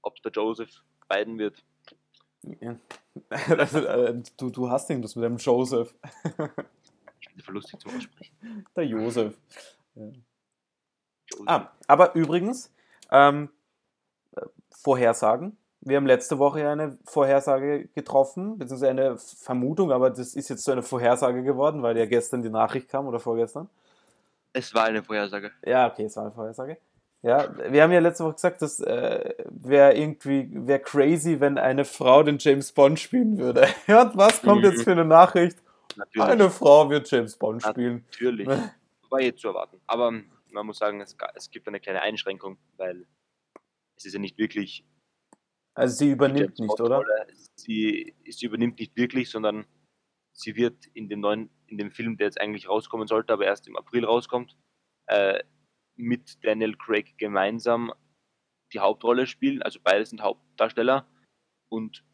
ob 0.00 0.22
der 0.22 0.32
Joseph 0.32 0.82
Biden 1.10 1.38
wird, 1.38 1.62
Ja. 2.42 2.76
Äh, 3.30 4.14
du, 4.36 4.50
du 4.50 4.70
hast 4.70 4.88
irgendwas 4.88 5.16
mit 5.16 5.24
dem 5.24 5.36
Joseph. 5.36 5.94
ich 6.24 6.30
finde 6.32 6.52
es 7.38 7.46
lustig 7.48 7.80
zum 7.80 7.96
Aussprechen. 7.96 8.64
Der 8.76 8.84
Joseph. 8.86 9.36
Joseph. 9.94 10.22
Ah, 11.46 11.70
aber 11.86 12.14
übrigens, 12.14 12.72
ähm, 13.10 13.50
äh, 14.36 14.42
Vorhersagen. 14.70 15.56
Wir 15.80 15.96
haben 15.96 16.06
letzte 16.06 16.38
Woche 16.38 16.60
ja 16.60 16.72
eine 16.72 16.98
Vorhersage 17.04 17.88
getroffen, 17.88 18.58
beziehungsweise 18.58 18.90
eine 18.90 19.18
Vermutung, 19.18 19.92
aber 19.92 20.10
das 20.10 20.34
ist 20.34 20.50
jetzt 20.50 20.62
so 20.62 20.72
eine 20.72 20.82
Vorhersage 20.82 21.42
geworden, 21.42 21.82
weil 21.82 21.96
ja 21.96 22.06
gestern 22.06 22.42
die 22.42 22.50
Nachricht 22.50 22.88
kam 22.88 23.06
oder 23.06 23.18
vorgestern. 23.18 23.68
Es 24.52 24.74
war 24.74 24.84
eine 24.84 25.02
Vorhersage. 25.02 25.52
Ja, 25.64 25.90
okay, 25.90 26.04
es 26.04 26.16
war 26.16 26.24
eine 26.24 26.32
Vorhersage. 26.32 26.78
Ja, 27.22 27.54
wir 27.70 27.82
haben 27.82 27.92
ja 27.92 28.00
letzte 28.00 28.24
Woche 28.24 28.34
gesagt, 28.34 28.62
das 28.62 28.80
äh, 28.80 29.34
wäre 29.50 29.94
irgendwie 29.94 30.48
wäre 30.52 30.80
crazy, 30.80 31.38
wenn 31.38 31.58
eine 31.58 31.84
Frau 31.84 32.22
den 32.22 32.38
James 32.38 32.72
Bond 32.72 32.98
spielen 32.98 33.38
würde. 33.38 33.68
Ja, 33.86 34.02
und 34.02 34.16
was 34.16 34.40
kommt 34.40 34.64
jetzt 34.64 34.84
für 34.84 34.92
eine 34.92 35.04
Nachricht? 35.04 35.58
Natürlich. 35.96 36.28
Eine 36.28 36.50
Frau 36.50 36.88
wird 36.88 37.10
James 37.10 37.36
Bond 37.36 37.62
spielen. 37.62 38.04
Natürlich. 38.06 38.48
War 39.10 39.20
eh 39.20 39.34
zu 39.34 39.48
erwarten. 39.48 39.80
Aber 39.86 40.12
man 40.52 40.66
muss 40.66 40.78
sagen, 40.78 41.00
es, 41.00 41.16
es 41.34 41.50
gibt 41.50 41.68
eine 41.68 41.80
kleine 41.80 42.00
Einschränkung, 42.00 42.58
weil 42.76 43.06
es 43.96 44.06
ist 44.06 44.14
ja 44.14 44.18
nicht 44.18 44.38
wirklich. 44.38 44.84
Also 45.74 45.96
sie 45.96 46.10
übernimmt 46.12 46.58
nicht, 46.58 46.80
oder? 46.80 47.04
Sie, 47.54 48.14
sie 48.28 48.46
übernimmt 48.46 48.78
nicht 48.78 48.96
wirklich, 48.96 49.30
sondern 49.30 49.66
sie 50.32 50.56
wird 50.56 50.86
in 50.94 51.08
dem 51.08 51.20
neuen, 51.20 51.50
in 51.66 51.76
dem 51.76 51.90
Film, 51.90 52.16
der 52.16 52.28
jetzt 52.28 52.40
eigentlich 52.40 52.68
rauskommen 52.68 53.06
sollte, 53.06 53.32
aber 53.32 53.44
erst 53.44 53.68
im 53.68 53.76
April 53.76 54.04
rauskommt, 54.04 54.56
äh, 55.06 55.40
mit 56.00 56.38
Daniel 56.44 56.74
Craig 56.76 57.14
gemeinsam 57.18 57.92
die 58.72 58.78
Hauptrolle 58.80 59.26
spielen. 59.26 59.62
Also 59.62 59.78
beide 59.82 60.04
sind 60.06 60.22
Hauptdarsteller 60.22 61.06
und 61.68 62.04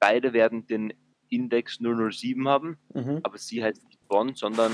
beide 0.00 0.32
werden 0.32 0.66
den 0.66 0.92
Index 1.28 1.78
007 1.80 2.46
haben, 2.48 2.78
Mhm. 2.94 3.20
aber 3.22 3.38
sie 3.38 3.62
heißt 3.64 3.84
nicht 3.86 4.06
Bond, 4.08 4.38
sondern 4.38 4.72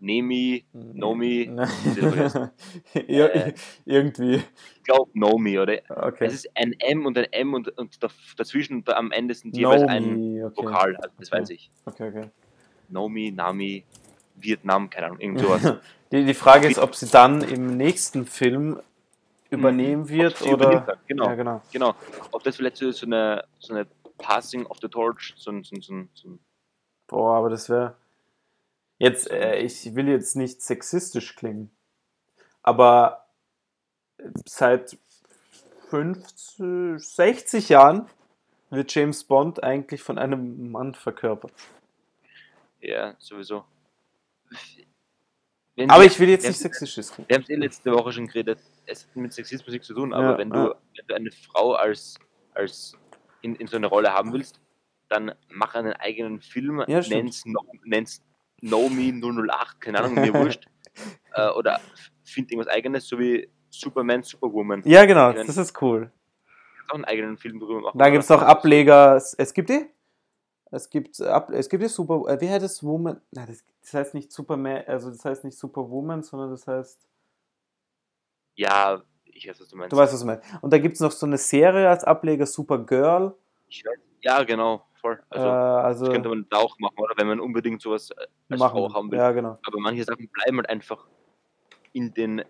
Nemi, 0.00 0.64
Nomi, 0.72 1.44
Ir 3.06 3.34
Äh. 3.34 3.54
irgendwie. 3.86 4.34
ich 4.76 4.82
glaube 4.82 5.10
Nomi, 5.14 5.58
oder? 5.58 5.80
Okay. 5.88 6.26
Es 6.26 6.34
ist 6.34 6.48
ein 6.56 6.72
M 6.78 7.06
und 7.06 7.16
ein 7.16 7.24
M 7.32 7.54
und, 7.54 7.68
und 7.78 8.02
da- 8.02 8.10
dazwischen 8.36 8.76
und 8.78 8.90
am 8.90 9.12
Ende 9.12 9.34
sind 9.34 9.56
jeweils 9.56 9.82
ein 9.82 10.10
Nomi, 10.10 10.44
okay. 10.44 10.56
Vokal, 10.56 10.96
also 10.96 11.10
das 11.18 11.32
Okay. 11.32 11.40
weiß 11.40 11.50
ich. 11.50 11.70
Okay, 11.86 12.08
okay. 12.08 12.30
Nomi, 12.88 13.30
Nami, 13.30 13.84
Vietnam, 14.34 14.90
keine 14.90 15.06
Ahnung, 15.06 15.20
irgend 15.20 15.40
sowas. 15.40 15.78
Die, 16.12 16.24
die 16.24 16.34
Frage 16.34 16.68
ist, 16.68 16.78
ob 16.78 16.94
sie 16.94 17.08
dann 17.08 17.42
im 17.42 17.76
nächsten 17.76 18.26
Film 18.26 18.80
übernehmen 19.50 20.08
wird 20.08 20.36
sie 20.36 20.50
übernimmt 20.50 20.84
oder. 20.84 20.98
genau. 21.06 21.26
Ja, 21.26 21.34
genau. 21.34 21.62
Genau. 21.72 21.94
Ob 22.32 22.42
das 22.42 22.56
vielleicht 22.56 22.76
so, 22.76 22.90
so, 22.90 23.06
eine, 23.06 23.44
so 23.58 23.74
eine 23.74 23.86
Passing 24.18 24.66
of 24.66 24.78
the 24.80 24.88
Torch, 24.88 25.34
so 25.36 25.50
ein, 25.50 25.64
so 25.64 25.76
so 25.80 26.06
so 26.14 26.38
Boah, 27.06 27.36
aber 27.36 27.50
das 27.50 27.68
wäre. 27.68 27.96
Jetzt, 28.98 29.30
äh, 29.30 29.56
ich 29.56 29.94
will 29.94 30.08
jetzt 30.08 30.36
nicht 30.36 30.62
sexistisch 30.62 31.34
klingen, 31.34 31.70
aber 32.62 33.26
seit 34.46 34.96
50, 35.90 37.04
60 37.04 37.68
Jahren 37.68 38.08
wird 38.70 38.94
James 38.94 39.24
Bond 39.24 39.62
eigentlich 39.62 40.02
von 40.02 40.18
einem 40.18 40.70
Mann 40.70 40.94
verkörpert. 40.94 41.52
ja, 42.80 43.14
sowieso. 43.18 43.64
Wenn 45.76 45.90
Aber 45.90 46.02
wir- 46.02 46.06
ich 46.06 46.18
will 46.20 46.28
jetzt 46.28 46.46
nicht 46.46 46.58
sexistisch 46.58 47.12
klingen. 47.14 47.28
Wir 47.28 47.34
haben 47.36 47.42
es 47.42 47.50
eh 47.50 47.54
letzte 47.56 47.92
Woche 47.92 48.12
schon 48.12 48.26
geredet. 48.26 48.60
Es 48.86 49.06
hat 49.06 49.16
mit 49.16 49.32
Sexismus 49.32 49.72
nichts 49.72 49.86
zu 49.88 49.94
tun, 49.94 50.12
aber 50.12 50.32
Ja, 50.32 50.38
wenn, 50.38 50.50
du, 50.50 50.58
ja. 50.58 50.74
wenn 50.96 51.06
du 51.08 51.14
eine 51.16 51.30
Frau 51.30 51.72
als, 51.74 52.16
als 52.54 52.96
in, 53.42 53.56
in 53.56 53.66
so 53.66 53.76
eine 53.76 53.86
Rolle 53.86 54.12
haben 54.12 54.32
willst, 54.32 54.60
dann 55.08 55.32
mach 55.48 55.74
einen 55.74 55.92
eigenen 55.94 56.40
Film, 56.40 56.82
Ja, 56.86 57.00
nenn's, 57.08 57.44
no, 57.44 57.60
nenn's 57.84 58.22
Nomi 58.60 59.12
008, 59.12 59.80
keine 59.80 59.98
Ahnung, 60.00 60.14
mir 60.14 60.32
wurscht. 60.32 60.66
äh, 61.34 61.48
oder 61.50 61.80
find 62.24 62.50
irgendwas 62.52 62.72
eigenes, 62.72 63.06
so 63.08 63.18
wie 63.18 63.48
Superman, 63.68 64.22
Superwoman. 64.22 64.82
Ja, 64.84 65.04
genau, 65.04 65.32
das 65.32 65.56
ist 65.56 65.82
cool. 65.82 66.10
kannst 66.76 66.90
auch 66.90 66.94
einen 66.94 67.04
eigenen 67.04 67.36
Film 67.36 67.58
drüber 67.58 67.80
machen. 67.80 67.98
Da 67.98 68.08
gibt 68.10 68.22
es 68.22 68.28
noch 68.30 68.42
Ableger. 68.42 69.16
Es 69.16 69.52
gibt 69.52 69.68
die? 69.70 69.86
Es 70.74 70.90
gibt, 70.90 71.20
Ab, 71.20 71.50
es 71.50 71.68
gibt 71.68 71.84
die 71.84 71.88
Super. 71.88 72.28
Äh, 72.28 72.40
wie 72.40 72.50
heißt 72.50 72.64
es? 72.64 72.82
Woman. 72.82 73.20
Nein, 73.30 73.46
das, 73.46 73.64
das 73.82 73.94
heißt 73.94 74.14
nicht 74.14 74.32
Superman, 74.32 74.82
also 74.86 75.08
das 75.08 75.24
heißt 75.24 75.44
nicht 75.44 75.56
Superwoman, 75.56 76.22
sondern 76.22 76.50
das 76.50 76.66
heißt. 76.66 77.06
Ja, 78.56 79.00
ich 79.24 79.48
weiß, 79.48 79.60
was 79.60 79.68
du 79.68 79.76
meinst. 79.76 79.92
Du 79.92 79.96
weißt, 79.96 80.12
was 80.12 80.20
ich 80.20 80.26
meine. 80.26 80.42
Und 80.62 80.72
da 80.72 80.78
gibt 80.78 80.94
es 80.94 81.00
noch 81.00 81.12
so 81.12 81.26
eine 81.26 81.38
Serie 81.38 81.88
als 81.88 82.02
Ableger, 82.02 82.46
Supergirl. 82.46 83.34
Ich 83.68 83.84
weiß. 83.84 83.98
Ja, 84.22 84.42
genau, 84.42 84.84
voll. 85.00 85.22
Also, 85.30 85.46
äh, 85.46 85.50
also 85.50 86.04
das 86.06 86.14
könnte 86.14 86.28
man 86.28 86.46
da 86.50 86.56
auch 86.56 86.76
machen, 86.80 86.98
oder? 86.98 87.14
Wenn 87.16 87.28
man 87.28 87.38
unbedingt 87.38 87.80
sowas 87.80 88.10
äh, 88.10 88.26
als 88.50 88.60
Frau 88.60 88.92
haben 88.92 89.12
will. 89.12 89.18
Ja, 89.18 89.30
genau. 89.30 89.58
Aber 89.64 89.78
manche 89.78 90.02
Sachen 90.02 90.28
bleiben 90.28 90.56
halt 90.56 90.70
einfach 90.70 91.06
in 91.92 92.12
den 92.14 92.40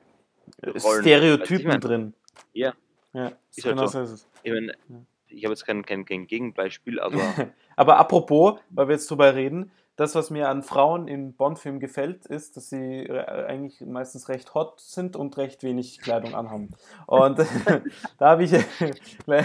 Rollen. 0.63 0.73
Du, 0.73 0.81
Stereotypen 0.81 1.67
mein? 1.67 1.81
drin. 1.81 2.15
Ja. 2.55 2.73
Ja, 3.13 3.33
Ist 3.55 3.65
halt 3.65 3.77
genau 3.77 3.87
so. 3.87 3.99
so 3.99 4.01
ist 4.01 4.11
es. 4.11 4.29
Ich 4.43 4.53
meine, 4.53 4.75
Ja. 4.89 4.97
Ich 5.37 5.45
habe 5.45 5.53
jetzt 5.53 5.67
kein, 5.67 5.85
kein, 5.85 6.05
kein 6.05 6.27
Gegenbeispiel, 6.27 7.01
aber 7.01 7.21
Aber 7.77 7.99
apropos, 7.99 8.59
weil 8.71 8.89
wir 8.89 8.95
jetzt 8.95 9.11
drüber 9.11 9.35
reden, 9.35 9.71
das, 9.97 10.17
was 10.17 10.31
mir 10.31 10.49
an 10.49 10.65
Frauen 10.65 11.07
in 11.07 11.35
Bond-Filmen 11.35 11.79
gefällt, 11.79 12.27
ist, 12.27 12.57
dass 12.57 12.69
sie 12.69 13.05
äh, 13.05 13.47
eigentlich 13.47 13.81
meistens 13.81 14.29
recht 14.29 14.53
hot 14.55 14.81
sind 14.81 15.15
und 15.15 15.37
recht 15.37 15.63
wenig 15.63 16.01
Kleidung 16.01 16.35
anhaben. 16.35 16.71
Und 17.07 17.39
da 18.19 18.31
habe 18.31 18.43
ich, 18.43 18.51
da 19.27 19.45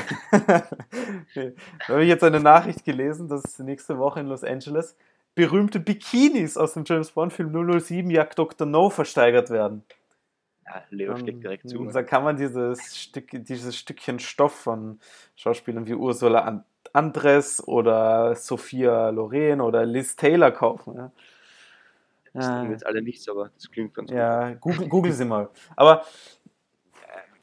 habe 1.87 2.03
ich 2.03 2.09
jetzt 2.09 2.23
eine 2.23 2.39
Nachricht 2.39 2.83
gelesen, 2.83 3.27
dass 3.27 3.59
nächste 3.59 3.99
Woche 3.99 4.21
in 4.21 4.27
Los 4.27 4.43
Angeles 4.43 4.95
berühmte 5.35 5.79
Bikinis 5.79 6.57
aus 6.57 6.73
dem 6.73 6.83
James 6.83 7.11
Bond-Film 7.11 7.79
007 7.79 8.09
Jagd 8.09 8.39
Dr. 8.39 8.65
No 8.65 8.89
versteigert 8.89 9.51
werden. 9.51 9.83
Ja, 10.69 10.83
Leo 10.89 11.17
schlägt 11.17 11.43
direkt 11.43 11.69
zu. 11.69 11.79
Und 11.79 11.93
da 11.95 12.03
kann 12.03 12.23
man 12.23 12.37
dieses, 12.37 12.97
Stück, 12.97 13.29
dieses 13.31 13.75
Stückchen 13.75 14.19
Stoff 14.19 14.53
von 14.53 14.99
Schauspielern 15.35 15.85
wie 15.87 15.95
Ursula 15.95 16.41
An- 16.41 16.63
Andres 16.93 17.65
oder 17.67 18.35
Sophia 18.35 19.09
Loren 19.09 19.61
oder 19.61 19.85
Liz 19.85 20.15
Taylor 20.15 20.51
kaufen. 20.51 20.95
Ja, 20.95 21.11
Das 22.33 22.45
sind 22.45 22.71
jetzt 22.71 22.85
alle 22.85 23.01
nichts, 23.01 23.27
aber 23.29 23.49
das 23.55 23.69
klingt 23.71 23.93
ganz 23.93 24.11
ja 24.11 24.53
google, 24.53 24.87
google 24.87 25.11
sie 25.11 25.25
mal. 25.25 25.49
Aber 25.75 26.03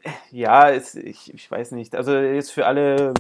äh, 0.03 0.11
ja, 0.31 0.71
es, 0.71 0.95
ich, 0.95 1.33
ich 1.33 1.51
weiß 1.51 1.73
nicht. 1.73 1.95
Also 1.95 2.17
jetzt 2.17 2.53
für 2.53 2.67
alle 2.67 3.15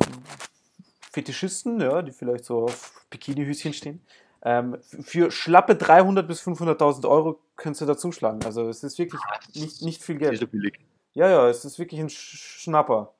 Fetischisten, 1.12 1.80
ja, 1.80 2.02
die 2.02 2.12
vielleicht 2.12 2.44
so 2.44 2.64
auf 2.64 3.04
Bikini-Höschen 3.10 3.72
stehen, 3.72 4.00
ähm, 4.42 4.78
für 4.82 5.30
schlappe 5.30 5.74
300.000 5.74 6.22
bis 6.22 6.42
500.000 6.42 7.08
Euro 7.08 7.40
könntest 7.56 7.80
du 7.82 7.86
da 7.86 7.96
zuschlagen. 7.96 8.44
Also 8.44 8.68
es 8.68 8.82
ist 8.84 8.98
wirklich 8.98 9.20
Ah, 9.28 9.38
nicht, 9.54 9.82
nicht 9.82 10.02
viel 10.02 10.16
Geld. 10.18 10.38
so 10.38 10.46
billig. 10.46 10.78
Ja, 11.14 11.28
ja, 11.30 11.48
es 11.48 11.64
ist 11.64 11.78
wirklich 11.78 12.00
ein 12.00 12.08
Sch- 12.08 12.36
Schnapper. 12.62 13.14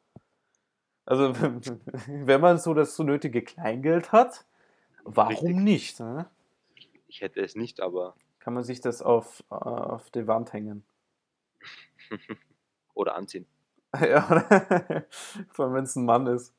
Also, 1.05 1.33
wenn 2.09 2.41
man 2.41 2.59
so 2.59 2.75
das 2.75 2.97
so 2.97 3.03
nötige 3.03 3.43
Kleingeld 3.43 4.13
hat, 4.13 4.45
warum 5.05 5.31
Richtig. 5.31 5.57
nicht? 5.57 6.01
Ne? 6.01 6.29
Ich 7.09 7.21
hätte 7.21 7.41
es 7.41 7.55
nicht, 7.55 7.81
aber 7.81 8.15
Kann 8.41 8.55
man 8.55 8.65
sich 8.65 8.81
das 8.81 9.03
auf, 9.03 9.43
auf 9.49 10.11
die 10.11 10.27
Wand 10.27 10.53
hängen. 10.53 10.85
oder 12.95 13.15
anziehen. 13.15 13.47
ja, 14.01 14.27
oder? 14.31 15.07
Vor 15.51 15.65
allem, 15.67 15.75
wenn 15.75 15.85
es 15.85 15.97
ein 15.97 16.05
Mann 16.05 16.27
ist. 16.27 16.53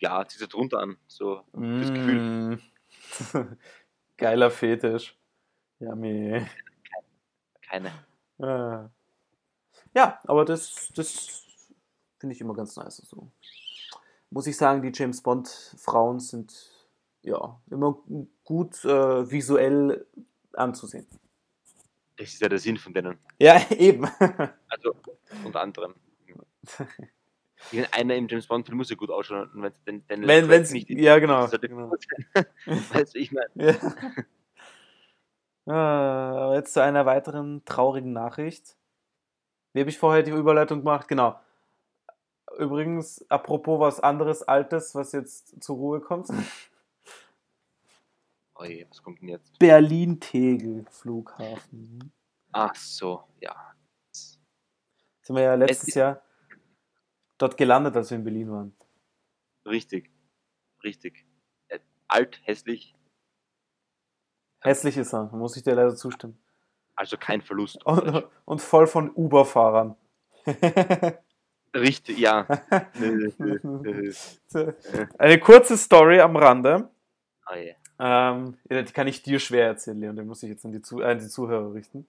Ja, 0.00 0.24
zieh 0.28 0.40
es 0.42 0.48
drunter 0.48 0.78
an. 0.78 0.96
So 1.08 1.42
das 1.52 1.92
Gefühl. 1.92 2.20
Mm. 2.20 3.56
Geiler 4.16 4.50
Fetisch. 4.50 5.17
Yummy. 5.80 6.46
Keine. 7.62 7.92
Ah. 8.38 8.90
Ja, 9.94 10.20
aber 10.24 10.44
das, 10.44 10.92
das 10.94 11.46
finde 12.18 12.34
ich 12.34 12.40
immer 12.40 12.54
ganz 12.54 12.76
nice. 12.76 12.98
So. 12.98 13.30
Muss 14.30 14.46
ich 14.46 14.56
sagen, 14.56 14.82
die 14.82 14.92
James 14.94 15.22
Bond-Frauen 15.22 16.20
sind 16.20 16.52
ja 17.22 17.60
immer 17.70 17.98
gut 18.44 18.84
äh, 18.84 19.30
visuell 19.30 20.06
anzusehen. 20.52 21.06
Das 22.16 22.28
ist 22.28 22.40
ja 22.40 22.48
der 22.48 22.58
Sinn 22.58 22.76
von 22.76 22.92
denen. 22.92 23.18
Ja, 23.38 23.60
eben. 23.70 24.06
Also 24.68 24.94
unter 25.44 25.62
anderem. 25.62 25.94
Einer 27.90 28.14
im 28.14 28.28
James 28.28 28.46
Bond 28.46 28.66
Film 28.66 28.76
muss 28.78 28.90
ja 28.90 28.96
gut 28.96 29.10
ausschauen, 29.10 29.50
wenn 29.54 29.72
es 29.72 29.82
den, 29.82 30.06
den 30.06 30.26
wenn, 30.26 30.48
wenn's, 30.48 30.72
ja, 30.72 31.18
genau. 31.18 31.48
Genau. 31.48 31.90
Weißt 32.92 33.14
du, 33.14 33.18
ich 33.18 33.32
meine, 33.32 33.50
Ja. 33.72 33.92
Ah, 35.68 36.44
aber 36.44 36.54
jetzt 36.54 36.72
zu 36.72 36.82
einer 36.82 37.04
weiteren 37.04 37.62
traurigen 37.66 38.12
Nachricht. 38.12 38.76
Wie 39.74 39.80
habe 39.80 39.90
ich 39.90 39.98
vorher 39.98 40.22
die 40.22 40.30
Überleitung 40.30 40.78
gemacht? 40.78 41.08
Genau. 41.08 41.38
Übrigens, 42.56 43.24
apropos 43.30 43.78
was 43.78 44.00
anderes 44.00 44.42
Altes, 44.42 44.94
was 44.94 45.12
jetzt 45.12 45.62
zur 45.62 45.76
Ruhe 45.76 46.00
kommt. 46.00 46.30
oh 48.54 48.64
je, 48.64 48.86
was 48.88 49.02
kommt 49.02 49.20
denn 49.20 49.28
jetzt? 49.28 49.58
Berlin-Tegel 49.58 50.86
Flughafen. 50.90 52.12
Ach 52.52 52.74
so, 52.74 53.24
ja. 53.40 53.74
Sind 54.10 55.36
wir 55.36 55.42
ja 55.42 55.54
letztes 55.54 55.94
Jahr 55.94 56.22
dort 57.36 57.58
gelandet, 57.58 57.94
als 57.94 58.10
wir 58.10 58.16
in 58.16 58.24
Berlin 58.24 58.50
waren. 58.50 58.76
Richtig. 59.66 60.10
Richtig. 60.82 61.26
Äh, 61.68 61.80
alt, 62.08 62.40
hässlich, 62.44 62.94
Hässlich 64.60 64.96
ist 64.96 65.12
er, 65.12 65.24
muss 65.32 65.56
ich 65.56 65.62
dir 65.62 65.74
leider 65.74 65.94
zustimmen. 65.94 66.38
also 66.96 67.16
kein 67.16 67.42
Verlust. 67.42 67.84
Und, 67.84 68.24
und 68.44 68.60
voll 68.60 68.86
von 68.86 69.10
Uber-Fahrern. 69.14 69.96
Richtig, 71.74 72.18
ja. 72.18 72.46
Nö, 72.98 73.30
nö, 73.38 73.58
nö. 73.62 74.12
Eine 75.18 75.38
kurze 75.38 75.76
Story 75.76 76.20
am 76.20 76.36
Rande. 76.36 76.88
Oh 77.50 77.54
je. 77.54 77.74
Ähm, 78.00 78.56
ja, 78.70 78.82
die 78.82 78.92
kann 78.92 79.06
ich 79.06 79.22
dir 79.22 79.38
schwer 79.38 79.66
erzählen, 79.66 80.00
Leon. 80.00 80.16
Den 80.16 80.26
muss 80.26 80.42
ich 80.42 80.50
jetzt 80.50 80.64
an 80.64 80.72
die, 80.72 80.82
Zu 80.82 81.00
äh, 81.00 81.06
an 81.06 81.18
die 81.18 81.28
Zuhörer 81.28 81.74
richten. 81.74 82.06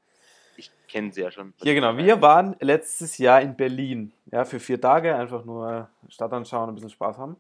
Ich 0.56 0.72
kenne 0.88 1.12
sie 1.12 1.22
ja 1.22 1.32
schon. 1.32 1.54
Ja, 1.64 1.74
genau. 1.74 1.98
Wir 1.98 2.22
waren 2.22 2.56
letztes 2.60 3.18
Jahr 3.18 3.42
in 3.42 3.56
Berlin. 3.56 4.12
Ja, 4.32 4.46
für 4.46 4.60
vier 4.60 4.80
Tage. 4.80 5.16
Einfach 5.16 5.46
nur 5.46 5.90
Stadt 6.10 6.34
anschauen, 6.34 6.70
ein 6.70 6.76
bisschen 6.76 6.90
Spaß 6.90 7.18
haben. 7.18 7.38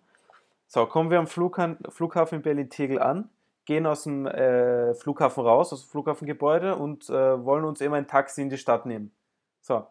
So, 0.67 0.85
kommen 0.85 1.09
wir 1.09 1.19
am 1.19 1.27
Flughafen, 1.27 1.77
Flughafen 1.89 2.37
in 2.37 2.41
Berlin-Tegel 2.43 2.99
an, 2.99 3.29
gehen 3.69 3.85
aus 3.85 4.01
dem 4.01 4.25
äh, 4.25 4.95
Flughafen 4.95 5.45
raus, 5.45 5.71
aus 5.71 5.83
dem 5.83 5.91
Flughafengebäude 5.91 6.75
und 6.75 7.07
äh, 7.07 7.45
wollen 7.45 7.65
uns 7.65 7.81
eben 7.81 7.93
ein 7.93 8.07
Taxi 8.07 8.41
in 8.41 8.49
die 8.49 8.57
Stadt 8.57 8.87
nehmen. 8.87 9.15
So, 9.61 9.85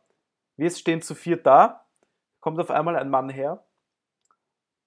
wir 0.56 0.68
stehen 0.72 1.00
zu 1.00 1.14
viert 1.14 1.46
da, 1.46 1.86
kommt 2.40 2.58
auf 2.58 2.72
einmal 2.72 2.96
ein 2.96 3.08
Mann 3.08 3.28
her 3.28 3.64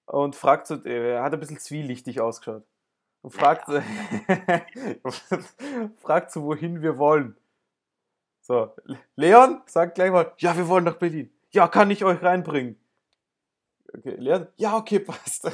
und 0.04 0.36
fragt 0.36 0.66
so, 0.66 0.74
äh, 0.84 1.14
er 1.14 1.22
hat 1.22 1.32
ein 1.32 1.40
bisschen 1.40 1.58
zwielichtig 1.58 2.20
ausgeschaut. 2.20 2.64
Und 3.22 3.30
fragt, 3.30 3.64
fragt 6.02 6.30
so, 6.30 6.42
wohin 6.42 6.82
wir 6.82 6.98
wollen. 6.98 7.34
So, 8.42 8.74
Leon 9.16 9.62
sagt 9.64 9.94
gleich 9.94 10.10
mal, 10.10 10.34
ja, 10.36 10.54
wir 10.54 10.68
wollen 10.68 10.84
nach 10.84 10.96
Berlin. 10.96 11.32
Ja, 11.52 11.66
kann 11.66 11.90
ich 11.90 12.04
euch 12.04 12.22
reinbringen? 12.22 12.78
Okay, 13.94 14.16
Leon, 14.18 14.46
ja, 14.56 14.76
okay, 14.76 14.98
passt. 15.06 15.44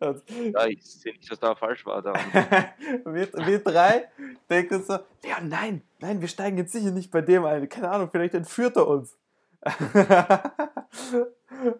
Also, 0.00 0.22
Ja, 0.28 0.66
ich 0.66 0.84
sehe 0.84 1.12
nicht, 1.14 1.30
was 1.30 1.40
da 1.40 1.54
falsch 1.54 1.84
war. 1.86 2.02
Daran. 2.02 2.20
wir, 3.06 3.32
wir 3.32 3.58
drei 3.60 4.08
denken 4.48 4.82
so, 4.82 4.98
Leon, 5.24 5.48
nein, 5.48 5.82
nein, 6.00 6.20
wir 6.20 6.28
steigen 6.28 6.58
jetzt 6.58 6.72
sicher 6.72 6.90
nicht 6.90 7.10
bei 7.10 7.22
dem 7.22 7.44
ein. 7.44 7.68
Keine 7.68 7.90
Ahnung, 7.90 8.08
vielleicht 8.12 8.34
entführt 8.34 8.76
er 8.76 8.86
uns. 8.86 9.18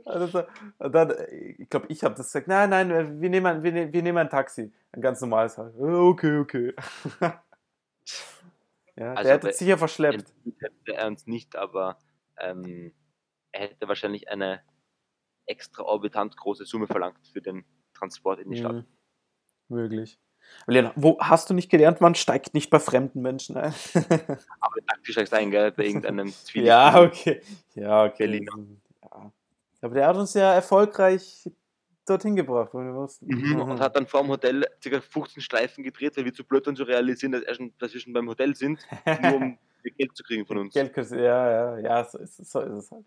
also, 0.05 0.43
dann, 0.79 1.15
ich 1.59 1.69
glaube, 1.69 1.87
ich 1.89 2.03
habe 2.05 2.15
das 2.15 2.27
gesagt, 2.27 2.49
nein, 2.49 2.71
nein, 2.71 3.21
wir 3.21 3.31
nehmen, 3.31 3.47
ein, 3.47 3.63
wir, 3.63 3.73
ne- 3.73 3.93
wir 3.93 4.03
nehmen 4.03 4.19
ein 4.19 4.31
Taxi. 4.31 4.73
Ein 4.93 5.01
ganz 5.01 5.21
normales 5.21 5.59
halt. 5.59 5.75
Okay, 5.79 6.39
okay. 6.39 6.75
ja, 8.97 9.13
Also 9.15 9.23
der 9.25 9.33
hätte 9.35 9.47
bei- 9.49 9.53
sicher 9.53 9.79
verschleppt. 9.79 10.33
Hätte 10.59 10.95
er 10.97 11.07
uns 11.07 11.27
nicht, 11.27 11.55
aber 11.57 11.99
ähm, 12.41 12.93
er 13.53 13.61
hätte 13.69 13.87
wahrscheinlich 13.89 14.29
eine 14.31 14.61
extraorbitant 15.49 16.37
große 16.37 16.65
Summe 16.65 16.87
verlangt 16.87 17.27
für 17.33 17.41
den 17.41 17.65
Transport 17.95 18.41
in 18.41 18.51
die 18.51 18.59
Stadt. 18.59 18.75
Mhm. 18.75 18.85
Möglich. 19.69 20.19
Leon, 20.67 20.91
wo 20.97 21.19
hast 21.21 21.51
du 21.51 21.55
nicht 21.55 21.71
gelernt, 21.71 22.01
man 22.01 22.15
steigt 22.15 22.55
nicht 22.55 22.71
bei 22.71 22.79
fremden 22.79 23.21
Menschen 23.21 23.57
ein? 23.57 23.75
Aber 24.61 24.77
taktisch 24.87 25.13
steigst 25.13 25.35
ein, 25.35 25.51
gell, 25.51 25.73
bei 25.73 25.85
irgendeinem 25.85 26.29
Zwielicht. 26.33 26.69
ja, 26.69 27.01
okay. 27.01 27.43
Ja, 27.75 28.05
okay. 28.05 28.17
Berliner. 28.19 28.53
Ja. 29.03 29.33
Aber 29.83 29.95
der 29.95 30.07
hat 30.07 30.17
uns 30.17 30.35
ja 30.35 30.55
erfolgreich 30.55 31.49
dorthin 32.07 32.37
gebracht, 32.37 32.71
wo 32.73 32.79
wir 32.79 32.95
wussten. 32.95 33.27
Mhm. 33.27 33.61
Und 33.61 33.81
hat 33.81 33.97
dann 33.97 34.07
vor 34.07 34.23
dem 34.23 34.31
Hotel 34.31 34.67
ca. 34.83 35.01
15 35.01 35.43
Schleifen 35.43 35.85
gedreht, 35.85 36.17
weil 36.17 36.25
wir 36.25 36.33
zu 36.33 36.45
blöd 36.45 36.67
waren 36.67 36.77
zu 36.77 36.85
realisieren, 36.85 37.33
dass, 37.33 37.43
er 37.43 37.55
schon, 37.55 37.73
dass 37.79 37.93
wir 37.93 38.01
schon 38.01 38.13
beim 38.13 38.29
Hotel 38.29 38.55
sind, 38.55 38.81
nur 39.23 39.35
um 39.35 39.59
Geld 39.97 40.17
zu 40.17 40.23
kriegen 40.23 40.47
von 40.47 40.59
uns. 40.59 40.75
Geld 40.75 40.95
ja, 40.97 41.17
ja, 41.17 41.79
ja, 41.79 42.05
so 42.05 42.19
ist 42.19 42.37
so 42.37 42.61
ist 42.61 42.73
es 42.73 42.91
halt. 42.91 43.05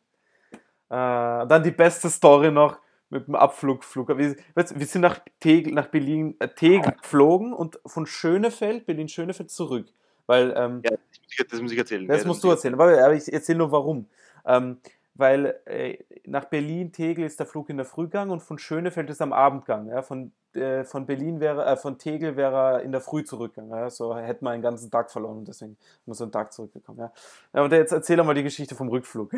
Äh, 0.92 1.48
dann 1.48 1.64
die 1.64 1.72
beste 1.72 2.10
Story 2.10 2.52
noch 2.52 2.78
mit 3.10 3.26
dem 3.26 3.36
Abflugflug. 3.36 4.10
Wir, 4.18 4.36
wir 4.56 4.86
sind 4.86 5.02
nach, 5.02 5.20
Tegel, 5.40 5.74
nach 5.74 5.88
Berlin, 5.88 6.36
äh, 6.40 6.50
Tegel 6.50 6.92
geflogen 7.02 7.54
und 7.54 7.80
von 7.86 8.06
Schönefeld, 8.06 8.86
Berlin-Schönefeld 8.86 9.50
zurück. 9.50 9.88
Weil, 10.26 10.54
ähm, 10.56 10.82
Ja, 10.84 10.92
das 11.50 11.62
muss 11.62 11.72
ich, 11.72 11.78
erzählen. 11.78 12.08
das 12.08 12.20
gell, 12.20 12.28
musst 12.28 12.40
muss 12.40 12.42
du 12.42 12.50
erzählen, 12.50 12.74
aber, 12.74 13.04
aber 13.06 13.14
ich 13.14 13.32
erzähle 13.32 13.60
nur 13.60 13.72
warum. 13.72 14.08
Ähm, 14.46 14.80
weil 15.16 15.62
äh, 15.64 15.98
nach 16.26 16.46
Berlin-Tegel 16.46 17.26
ist 17.26 17.40
der 17.40 17.46
Flug 17.46 17.70
in 17.70 17.78
der 17.78 17.86
Frühgang 17.86 18.30
und 18.30 18.42
von 18.42 18.58
Schönefeld 18.58 19.10
ist 19.10 19.22
am 19.22 19.32
Abendgang. 19.32 19.88
Ja? 19.88 20.02
Von, 20.02 20.34
äh, 20.54 20.84
von 20.84 21.06
Berlin 21.06 21.40
wäre, 21.40 21.66
äh, 21.66 21.78
von 21.78 22.00
Tegel 22.00 22.36
wäre 22.36 22.56
er 22.56 22.82
in 22.82 22.92
der 22.92 23.00
Früh 23.00 23.24
zurückgegangen. 23.24 23.78
Ja? 23.78 23.90
So 23.90 24.14
hätten 24.18 24.44
wir 24.44 24.52
einen 24.52 24.62
ganzen 24.62 24.92
Tag 24.92 25.10
verloren 25.10 25.38
und 25.38 25.48
deswegen 25.48 25.78
muss 26.06 26.20
er 26.20 26.24
einen 26.24 26.34
Tag 26.34 26.52
zurückgekommen. 26.52 27.00
Ja? 27.00 27.14
ja, 27.54 27.64
und 27.64 27.72
jetzt 27.72 27.94
erzähl 27.94 28.18
doch 28.18 28.26
mal 28.26 28.36
die 28.36 28.44
Geschichte 28.44 28.76
vom 28.76 28.90
Rückflug. 28.90 29.32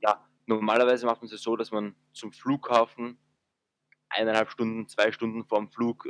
Ja, 0.00 0.18
normalerweise 0.50 1.06
macht 1.06 1.22
man 1.22 1.30
es 1.32 1.42
so, 1.42 1.56
dass 1.56 1.70
man 1.70 1.94
zum 2.12 2.32
Flughafen 2.32 3.18
eineinhalb 4.10 4.50
Stunden, 4.50 4.88
zwei 4.88 5.12
Stunden 5.12 5.44
vorm 5.44 5.70
Flug 5.70 6.08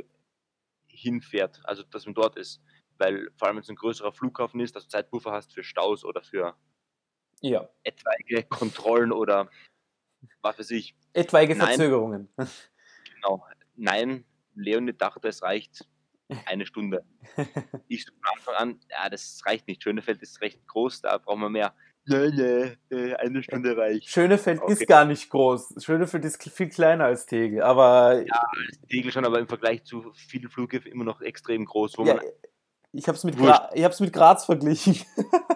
hinfährt, 0.87 1.61
also 1.63 1.83
dass 1.83 2.05
man 2.05 2.15
dort 2.15 2.37
ist. 2.37 2.61
Weil 2.97 3.31
vor 3.37 3.47
allem 3.47 3.57
wenn 3.57 3.63
es 3.63 3.69
ein 3.69 3.75
größerer 3.75 4.11
Flughafen 4.11 4.59
ist, 4.59 4.75
dass 4.75 4.83
du 4.83 4.89
Zeitpuffer 4.89 5.31
hast 5.31 5.53
für 5.53 5.63
Staus 5.63 6.03
oder 6.03 6.23
für 6.23 6.57
Ja. 7.41 7.69
etwaige 7.83 8.43
Kontrollen 8.43 9.11
oder 9.11 9.49
was 10.41 10.59
weiß 10.59 10.71
ich. 10.71 10.95
Etwaige 11.13 11.55
Nein. 11.55 11.67
Verzögerungen. 11.67 12.33
Genau. 13.15 13.45
Nein, 13.75 14.25
Leonid 14.55 15.01
dachte, 15.01 15.27
es 15.27 15.41
reicht 15.41 15.87
eine 16.45 16.65
Stunde. 16.65 17.05
Ich 17.87 18.05
so 18.05 18.11
von 18.13 18.23
Anfang 18.37 18.55
an, 18.55 18.79
ja, 18.89 19.09
das 19.09 19.41
reicht 19.45 19.67
nicht. 19.67 19.83
Schönefeld 19.83 20.21
ist 20.21 20.41
recht 20.41 20.65
groß, 20.67 21.01
da 21.01 21.17
brauchen 21.17 21.41
wir 21.41 21.49
mehr. 21.49 21.75
Nein, 22.05 22.33
nein, 22.35 22.77
äh, 22.89 23.13
eine 23.15 23.43
Stunde 23.43 23.77
reicht. 23.77 24.09
Schönefeld 24.09 24.61
Okay. 24.61 24.73
ist 24.73 24.87
gar 24.87 25.05
nicht 25.05 25.29
groß. 25.29 25.75
Schönefeld 25.83 26.25
ist 26.25 26.41
viel 26.49 26.69
kleiner 26.69 27.05
als 27.05 27.25
Tegel, 27.25 27.61
aber 27.61 28.23
Tegel 28.89 29.11
schon, 29.11 29.25
aber 29.25 29.39
im 29.39 29.47
Vergleich 29.47 29.83
zu 29.83 30.11
vielen 30.13 30.49
Flughäfen 30.49 30.91
immer 30.91 31.03
noch 31.03 31.21
extrem 31.21 31.65
groß, 31.65 31.97
wo 31.97 32.05
ja, 32.05 32.15
man 32.15 32.23
ich 32.93 33.07
habe 33.07 33.17
es 33.17 33.23
mit. 33.23 33.37
Gra 33.37 33.69
ich 33.73 33.83
hab's 33.83 33.99
mit 33.99 34.11
Graz 34.11 34.45
verglichen. 34.45 34.95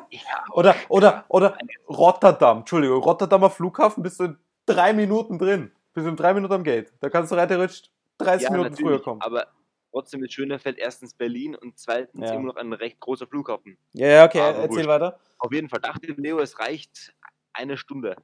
Ja, 0.09 0.19
Oder, 0.53 0.75
oder, 0.87 1.25
oder 1.27 1.57
Rotterdam, 1.89 2.59
Entschuldigung, 2.59 3.03
Rotterdamer 3.03 3.49
Flughafen 3.49 4.03
bist 4.03 4.19
du 4.19 4.25
in 4.25 4.37
drei 4.65 4.93
Minuten 4.93 5.37
drin. 5.37 5.71
Bist 5.93 6.05
du 6.05 6.09
in 6.09 6.15
drei 6.15 6.33
Minuten 6.33 6.53
am 6.53 6.63
Gate. 6.63 6.93
Da 7.01 7.09
kannst 7.09 7.31
du 7.31 7.35
rein 7.35 7.49
theoretisch 7.49 7.83
30 8.19 8.43
ja, 8.43 8.51
Minuten 8.51 8.77
früher 8.77 9.01
kommen. 9.01 9.21
Aber 9.21 9.47
trotzdem 9.95 10.21
ist 10.25 10.33
Schönefeld 10.33 10.77
erstens 10.77 11.13
Berlin 11.13 11.55
und 11.55 11.79
zweitens 11.79 12.29
Ja. 12.29 12.35
immer 12.35 12.47
noch 12.47 12.57
ein 12.57 12.73
recht 12.73 12.99
großer 12.99 13.27
Flughafen. 13.27 13.77
Ja, 13.93 14.07
ja, 14.07 14.25
okay, 14.25 14.41
aber 14.41 14.57
erzähl 14.57 14.69
wurscht. 14.69 14.87
weiter. 14.89 15.19
Auf 15.37 15.53
jeden 15.53 15.69
Fall 15.69 15.79
dachte 15.79 16.07
Leo, 16.17 16.39
es 16.39 16.59
reicht 16.59 17.15
eine 17.53 17.77
Stunde. 17.77 18.17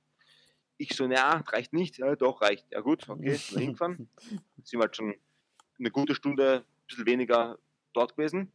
Ich 0.77 0.95
so, 0.95 1.07
na, 1.07 1.37
reicht 1.47 1.71
nicht. 1.71 1.97
Ja, 1.99 2.13
doch, 2.17 2.41
reicht. 2.41 2.65
Ja 2.71 2.81
gut, 2.81 3.07
okay, 3.07 3.35
sind 3.35 3.51
wir 3.55 3.59
hingefahren. 3.67 4.09
Sind 4.63 4.79
wir 4.79 4.81
halt 4.81 4.95
schon 4.97 5.15
eine 5.79 5.91
gute 5.91 6.13
Stunde, 6.13 6.65
ein 6.65 6.87
bisschen 6.87 7.05
weniger 7.05 7.57
dort 7.93 8.17
gewesen. 8.17 8.51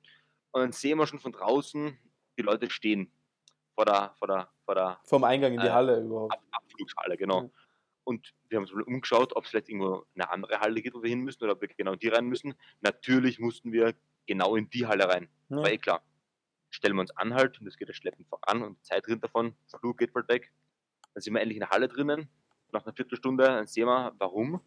Und 0.50 0.61
dann 0.61 0.72
sehen 0.72 0.98
wir 0.98 1.07
schon 1.07 1.18
von 1.18 1.33
draußen 1.33 1.96
die 2.38 2.42
Leute 2.42 2.68
stehen. 2.68 3.11
Vor 3.74 3.87
der, 3.87 4.12
vor 4.18 4.29
der, 4.29 4.50
vor 4.66 4.74
der 4.74 5.00
Vom 5.05 5.24
Eingang 5.24 5.55
in 5.55 5.61
die 5.61 5.66
Äh, 5.66 5.70
Halle 5.70 6.00
überhaupt. 6.00 6.35
Ab 6.35 6.42
Abflugshalle, 6.50 7.16
genau. 7.16 7.42
Ja. 7.44 7.48
Und 8.07 8.35
wir 8.49 8.57
haben 8.57 8.62
uns 8.62 8.73
mal 8.73 8.83
umgeschaut, 8.83 9.35
ob 9.35 9.45
es 9.45 9.51
vielleicht 9.51 9.69
irgendwo 9.69 10.07
eine 10.14 10.31
andere 10.31 10.61
Halle 10.61 10.81
gibt, 10.81 10.97
wo 10.97 11.03
wir 11.03 11.11
hin 11.11 11.23
müssen 11.23 11.42
oder 11.42 11.55
ob 11.55 11.61
wir 11.61 11.66
genau 11.66 11.95
in 11.95 11.99
die 11.99 12.07
rein 12.07 12.27
müssen. 12.27 12.55
Natürlich 12.81 13.40
mussten 13.40 13.73
wir 13.73 13.95
genau 14.27 14.55
in 14.55 14.71
die 14.71 14.87
Halle 14.87 15.09
rein. 15.09 15.29
Ja. 15.49 15.57
War 15.57 15.73
eh 15.73 15.79
klar. 15.79 16.03
Stellen 16.71 16.95
wir 16.95 17.01
uns 17.01 17.16
an 17.16 17.35
halt 17.35 17.61
und 17.61 17.66
es 17.66 17.77
geht 17.77 17.88
ja 17.88 17.95
schleppend 17.95 18.29
voran 18.29 18.62
und 18.62 18.79
die 18.79 18.83
Zeit 18.83 19.09
rennt 19.09 19.25
davon, 19.25 19.57
der 19.73 19.81
Flug 19.81 19.99
geht 19.99 20.12
bald 20.12 20.29
weg. 20.29 20.53
Dann 21.14 21.21
sind 21.21 21.35
wir 21.35 21.40
endlich 21.40 21.57
in 21.57 21.62
der 21.62 21.71
Halle 21.71 21.88
drinnen. 21.88 22.29
Nach 22.71 22.85
einer 22.87 22.95
Viertelstunde 22.95 23.42
dann 23.42 23.66
sehen 23.66 23.87
wir, 23.87 24.14
warum. 24.19 24.61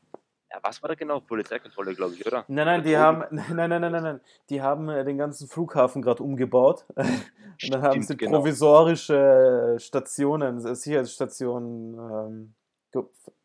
Ja, 0.51 0.59
was 0.61 0.81
war 0.81 0.89
da 0.89 0.95
genau? 0.95 1.21
Polizeikontrolle, 1.21 1.95
glaube 1.95 2.15
ich, 2.15 2.27
oder? 2.27 2.43
Nein, 2.49 2.65
nein, 2.65 2.83
die 2.83 2.97
haben, 2.97 3.23
nein, 3.31 3.69
nein, 3.69 3.81
nein, 3.81 3.91
nein, 3.91 4.03
nein, 4.03 4.21
die 4.49 4.61
haben 4.61 4.89
äh, 4.89 5.05
den 5.05 5.17
ganzen 5.17 5.47
Flughafen 5.47 6.01
gerade 6.01 6.23
umgebaut. 6.23 6.85
Und 6.95 7.73
dann 7.73 7.81
haben 7.83 8.01
sie 8.01 8.17
genau. 8.17 8.39
provisorische 8.39 9.77
Stationen, 9.79 10.65
äh, 10.65 10.75
Sicherheitsstationen 10.75 11.93
ähm, 11.93 12.55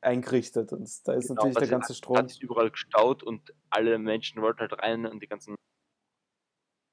eingerichtet. 0.01 0.73
Und 0.73 0.89
da 1.07 1.13
ist 1.13 1.29
Genau, 1.29 1.43
natürlich 1.43 1.55
der 1.55 1.63
also 1.63 1.71
ganze 1.71 1.95
Strom. 1.95 2.17
Hat 2.19 2.31
sich 2.31 2.43
überall 2.43 2.71
gestaut 2.71 3.23
und 3.23 3.55
alle 3.71 3.99
Menschen 3.99 4.43
wollten 4.43 4.61
halt 4.61 4.79
rein 4.81 5.07
und 5.07 5.23
die 5.23 5.27
ganzen 5.27 5.57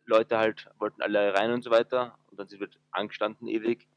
Leute 0.06 0.38
halt 0.38 0.68
wollten 0.80 1.02
alle 1.02 1.34
rein 1.34 1.52
und 1.52 1.64
so 1.64 1.72
weiter. 1.72 2.18
Und 2.30 2.40
dann 2.40 2.48
sind 2.48 2.60
wir 2.60 2.68
halt 2.68 2.80
angestanden 2.92 3.48
ewig. 3.48 3.88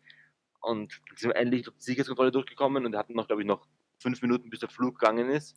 Und 0.60 1.02
dann 1.08 1.16
sind 1.16 1.30
wir 1.30 1.36
endlich 1.36 1.62
durch 1.62 1.76
die 1.76 1.82
Sicherheitskontrolle 1.82 2.32
durchgekommen 2.32 2.86
und 2.86 2.96
hatten 2.96 3.14
noch, 3.14 3.26
glaube 3.26 3.42
ich, 3.42 3.48
noch 3.48 3.66
fünf 4.00 4.22
Minuten, 4.22 4.50
bis 4.50 4.60
der 4.60 4.68
Flug 4.68 4.98
gegangen 4.98 5.30
ist. 5.30 5.56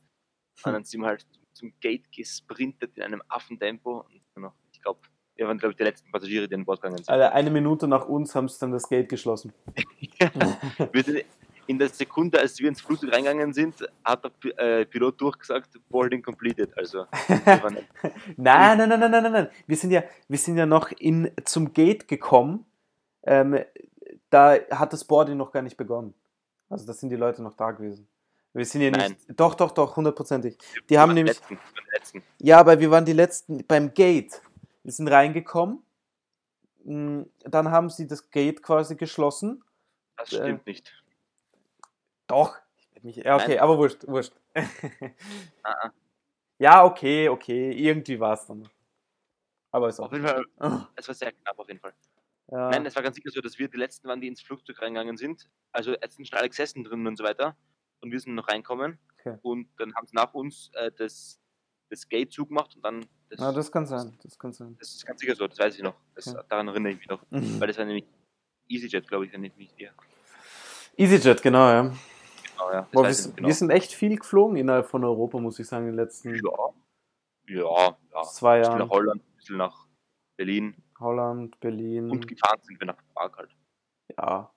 Und 0.64 0.74
dann 0.74 0.84
sind 0.84 1.02
wir 1.02 1.08
halt 1.08 1.26
zum 1.54 1.74
Gate 1.80 2.12
gesprintet 2.12 2.98
in 2.98 3.04
einem 3.04 3.22
Affentempo. 3.28 4.02
Und 4.02 4.42
noch, 4.42 4.56
ich 4.72 4.82
glaube, 4.82 5.00
wir 5.36 5.48
waren, 5.48 5.58
glaube 5.58 5.72
ich, 5.74 5.78
die 5.78 5.84
letzten 5.84 6.12
Passagiere, 6.12 6.48
die 6.48 6.56
an 6.56 6.66
Bord 6.66 6.82
gegangen 6.82 6.98
sind. 6.98 7.10
Alle 7.10 7.32
eine 7.32 7.52
Minute 7.52 7.88
nach 7.88 8.08
uns 8.08 8.34
haben 8.36 8.48
sie 8.50 8.60
dann 8.60 8.72
das 8.72 8.90
Gate 8.90 9.08
geschlossen. 9.08 9.54
Wir 10.92 11.04
sind 11.04 11.26
in 11.68 11.78
der 11.78 11.90
Sekunde, 11.90 12.40
als 12.40 12.60
wir 12.60 12.68
ins 12.70 12.82
Flugzeug 12.82 13.14
reingegangen 13.14 13.54
sind, 13.54 13.76
hat 14.04 14.24
der 14.44 14.60
äh, 14.82 14.86
Pilot 14.86 15.20
durchgesagt, 15.22 15.80
Boarding 15.90 16.22
completed. 16.24 16.76
Also, 16.78 17.06
wir 17.28 17.86
Nein, 18.38 18.78
nein, 18.78 18.90
nein, 18.90 19.00
nein, 19.00 19.12
nein, 19.12 19.24
nein, 19.24 19.32
nein. 19.32 19.50
Wir 19.66 19.78
sind 19.78 19.92
ja, 19.92 20.04
wir 20.28 20.38
sind 20.38 20.58
ja 20.58 20.66
noch 20.66 20.92
in, 20.92 21.32
zum 21.46 21.74
Gate 21.74 22.08
gekommen. 22.08 22.66
Ähm, 23.24 23.60
da 24.30 24.58
hat 24.72 24.94
das 24.94 25.04
Boarding 25.04 25.38
noch 25.38 25.52
gar 25.52 25.62
nicht 25.62 25.78
begonnen. 25.78 26.14
Also 26.70 26.86
da 26.86 26.94
sind 26.94 27.10
die 27.10 27.16
Leute 27.16 27.42
noch 27.42 27.56
da 27.56 27.72
gewesen. 27.72 28.08
Wir 28.54 28.66
sind 28.66 28.82
ja 28.82 28.90
Nein. 28.90 29.12
nicht. 29.12 29.40
Doch, 29.40 29.56
doch, 29.56 29.72
doch, 29.72 29.96
hundertprozentig. 29.96 30.58
Die 30.90 30.98
haben 30.98 31.10
waren 31.10 31.16
nämlich. 31.16 31.38
Letzten, 31.38 31.56
wir 31.56 31.94
letzten. 31.94 32.24
Ja, 32.40 32.60
aber 32.60 32.80
wir 32.80 32.90
waren 32.90 33.06
die 33.06 33.14
letzten 33.14 33.66
beim 33.68 33.94
Gate. 33.94 34.42
Wir 34.84 34.92
sind 34.92 35.08
reingekommen. 35.08 35.84
Mm, 36.84 37.24
Dann 37.42 37.72
haben 37.72 37.90
sie 37.90 38.08
das 38.08 38.30
Gate 38.32 38.64
quasi 38.64 38.96
geschlossen. 38.96 39.64
Das 40.18 40.34
Äh, 40.34 40.38
stimmt 40.38 40.66
nicht. 40.66 40.92
Doch. 42.28 42.58
Ich 42.78 42.90
werd 42.94 43.04
mich, 43.04 43.16
ja, 43.18 43.36
okay, 43.36 43.56
Nein. 43.56 43.60
aber 43.60 43.78
wurscht, 43.78 44.08
wurscht. 44.08 44.34
Ah, 45.64 45.76
ah. 45.84 45.92
ja, 46.60 46.84
okay, 46.86 47.30
okay. 47.30 47.72
Irgendwie 47.72 48.20
war 48.20 48.34
es 48.34 48.46
dann. 48.46 48.68
Aber 49.72 49.90
ist 49.90 50.00
auch. 50.00 50.06
Auf 50.06 50.14
jeden 50.14 50.26
Fall, 50.28 50.44
Ah, 50.60 50.88
es 50.96 51.08
war 51.08 51.16
sehr 51.16 51.32
knapp 51.32 51.60
auf 51.60 51.68
jeden 51.68 51.80
Fall. 51.80 51.94
Ja. 52.50 52.70
Nein, 52.70 52.86
es 52.86 52.96
war 52.96 53.04
ganz 53.04 53.16
sicher 53.18 53.30
so, 53.30 53.42
dass 53.42 53.60
wir 53.60 53.68
die 53.68 53.78
letzten 53.78 54.08
waren, 54.08 54.22
die 54.22 54.28
ins 54.28 54.42
Flugzeug 54.42 54.82
reingegangen 54.82 55.18
sind. 55.18 55.50
Also 55.74 55.92
jetzt 55.92 56.16
sind 56.16 56.28
schon 56.28 56.38
alle 56.40 56.48
gesessen 56.50 56.84
drin 56.86 57.06
und 57.06 57.18
so 57.18 57.24
weiter. 57.26 57.58
Und 58.00 58.12
wir 58.12 58.20
sind 58.20 58.36
noch 58.36 58.48
reinkommen. 58.48 59.00
Okay. 59.20 59.38
Und 59.42 59.68
dann 59.78 59.94
haben 59.96 60.08
sie 60.08 60.16
nach 60.16 60.34
uns 60.34 60.70
äh, 60.74 60.92
das, 60.98 61.42
das 61.90 62.08
Gate 62.08 62.32
zugemacht 62.32 62.76
und 62.76 62.84
dann 62.86 63.06
das, 63.30 63.40
Ja, 63.42 63.52
das 63.52 63.70
kann 63.72 63.86
sein. 63.86 64.18
Das 64.24 64.40
kann 64.40 64.54
sein. 64.54 64.78
das 64.80 64.96
ist 64.96 65.06
ganz 65.06 65.20
sicher 65.20 65.36
so, 65.36 65.46
das 65.48 65.60
weiß 65.60 65.76
ich 65.76 65.84
noch. 65.84 65.96
Das, 66.16 66.28
Okay. 66.28 66.42
Daran 66.48 66.70
erinnere 66.70 66.94
ich 66.94 67.00
mich 67.00 67.08
noch. 67.10 67.22
Weil 67.30 67.68
das 67.68 67.78
war 67.78 67.86
nämlich 67.86 68.06
EasyJet, 68.70 69.08
glaube 69.08 69.26
ich, 69.26 69.34
wenn 69.34 69.44
ich 69.44 69.56
mich 69.58 69.74
irre. 69.78 69.94
EasyJet, 70.98 71.42
genau, 71.42 71.68
ja. 71.70 71.94
Genau, 72.58 72.72
ja. 72.72 72.88
Boah, 72.92 73.04
wir, 73.04 73.34
genau. 73.36 73.48
wir 73.48 73.54
sind 73.54 73.70
echt 73.70 73.94
viel 73.94 74.18
geflogen 74.18 74.58
innerhalb 74.58 74.88
von 74.88 75.04
Europa, 75.04 75.40
muss 75.40 75.60
ich 75.60 75.68
sagen, 75.68 75.86
in 75.86 75.92
den 75.92 75.98
letzten 75.98 76.34
Ja. 76.34 76.74
Ja, 77.50 77.98
ja. 78.14 78.22
zwei 78.24 78.56
Ein 78.56 78.62
bisschen 78.62 78.74
nach 78.74 78.80
Jahren. 78.80 78.90
Holland, 78.90 79.22
ein 79.22 79.36
bisschen 79.38 79.58
nach 79.58 79.88
Berlin. 80.36 80.84
Holland, 81.00 81.60
Berlin. 81.60 82.10
Und 82.10 82.28
gefahren 82.28 82.60
sind 82.64 82.80
wir 82.80 82.88
nach 82.88 82.98
Prag 83.14 83.32
halt. 83.38 83.56
Ja, 84.18 84.52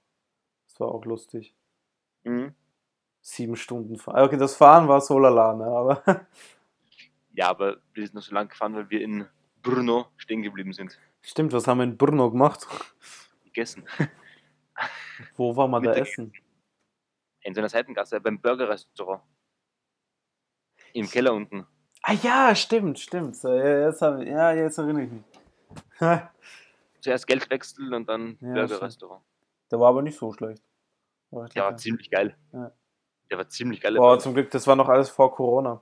das 0.66 0.80
war 0.80 0.88
auch 0.88 1.04
lustig. 1.04 1.54
Mhm. 2.24 2.54
Sieben 3.20 3.56
Stunden 3.56 3.96
fahren. 3.96 4.24
Okay, 4.24 4.38
das 4.38 4.56
Fahren 4.56 4.88
war 4.88 5.00
so 5.00 5.18
lala, 5.18 5.54
ne? 5.54 5.66
Aber 5.66 6.02
Ja, 7.32 7.48
aber 7.48 7.78
wir 7.92 8.04
sind 8.04 8.14
noch 8.14 8.22
so 8.22 8.34
lang 8.34 8.48
gefahren, 8.48 8.74
weil 8.74 8.90
wir 8.90 9.00
in 9.02 9.26
Brno 9.62 10.06
stehen 10.16 10.42
geblieben 10.42 10.72
sind. 10.72 10.98
stimmt, 11.22 11.52
was 11.52 11.66
haben 11.66 11.78
wir 11.78 11.84
in 11.84 11.96
Brno 11.96 12.30
gemacht? 12.30 12.66
Gegessen. 13.44 13.84
Wo 15.36 15.54
war 15.54 15.68
man 15.68 15.82
da 15.82 15.92
essen? 15.92 16.32
In 17.42 17.55
so 17.55 17.61
einer 17.61 17.68
Seitengasse 17.68 18.20
beim 18.20 18.40
Burgerrestaurant. 18.40 19.22
Im 20.92 21.09
Keller 21.09 21.33
unten. 21.33 21.66
Ah 22.03 22.14
ja, 22.14 22.55
stimmt, 22.55 22.98
stimmt. 22.98 23.37
So, 23.37 23.53
ja, 23.53 23.87
jetzt, 23.87 24.03
hab, 24.03 24.20
ja, 24.20 24.53
jetzt 24.53 24.79
erinnere 24.79 25.05
ich 25.05 25.11
mich. 25.11 25.22
Zuerst 27.00 27.26
Geld 27.26 27.48
wechseln 27.50 27.92
und 27.94 28.09
dann 28.09 28.37
Ja, 28.40 28.55
Burgerrestaurant. 28.55 29.22
Der 29.70 29.79
war 29.79 29.88
aber 29.88 30.03
nicht 30.03 30.18
so 30.18 30.33
schlecht. 30.33 30.62
War 31.31 31.48
Der 31.48 31.64
war 31.64 31.76
ziemlich 31.76 32.11
geil. 32.11 32.37
Ja. 32.53 32.72
Der 33.31 33.38
war 33.38 33.48
ziemlich 33.48 33.81
geil. 33.81 33.94
Boah, 33.94 34.18
zum 34.18 34.35
Glück, 34.35 34.50
das 34.50 34.66
war 34.66 34.76
noch 34.76 34.88
alles 34.88 35.09
vor 35.11 35.35
Corona. 35.35 35.81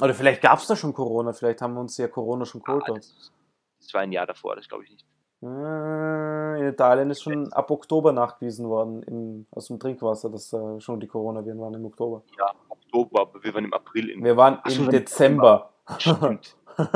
Oder 0.00 0.14
vielleicht 0.14 0.42
gab 0.42 0.58
es 0.58 0.66
da 0.66 0.76
schon 0.76 0.92
Corona, 0.92 1.32
vielleicht 1.32 1.60
haben 1.62 1.74
wir 1.74 1.80
uns 1.80 1.96
ja 1.96 2.08
Corona 2.08 2.44
schon 2.44 2.62
geholt. 2.62 2.84
ah, 2.88 2.94
das, 2.94 3.32
das 3.80 3.94
war 3.94 4.02
ein 4.02 4.12
Jahr 4.12 4.26
davor, 4.26 4.56
das 4.56 4.68
glaube 4.68 4.84
ich 4.84 4.90
nicht. 4.90 5.06
Äh, 5.42 6.60
In 6.60 6.68
Italien 6.68 7.10
ist 7.10 7.22
schon 7.22 7.52
ab 7.52 7.70
Oktober 7.70 8.12
nachgewiesen 8.12 8.68
worden 8.68 9.02
im, 9.02 9.46
aus 9.50 9.66
dem 9.68 9.80
Trinkwasser, 9.80 10.30
dass 10.30 10.50
da 10.50 10.80
schon 10.80 11.00
die 11.00 11.08
Coronaviren 11.08 11.58
waren 11.60 11.74
im 11.74 11.84
Oktober. 11.84 12.22
Ja, 12.38 12.52
Oktober, 12.68 13.22
aber 13.22 13.42
wir 13.42 13.52
waren 13.54 13.64
im 13.64 13.74
April 13.74 14.10
in. 14.10 14.22
Wir 14.24 14.36
waren 14.36 14.60
im 14.70 14.90
Dezember. 14.90 15.72
Stimmt. 15.98 16.56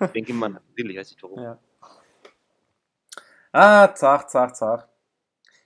Ich 0.00 0.10
denke 0.12 0.32
mal, 0.32 0.56
April, 0.56 0.90
ich 0.90 0.96
weiß 0.96 1.10
nicht 1.10 1.22
warum. 1.22 1.38
ja. 1.38 1.58
Ah, 3.52 3.94
zach, 3.94 4.26
zach, 4.26 4.52
zach. 4.52 4.86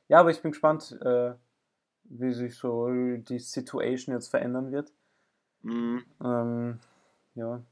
Ja, 0.09 0.19
aber 0.21 0.31
ich 0.31 0.43
bin 0.43 0.51
gespannt, 0.51 0.99
äh, 1.03 1.35
wie 2.05 2.33
sich 2.33 2.57
so 2.57 2.89
die 2.89 3.39
Situation 3.39 4.15
jetzt 4.15 4.29
verändern 4.29 4.73
wird. 4.73 4.93
Mhm. 5.63 6.05
Ähm, 6.25 6.81
ja. 7.35 7.63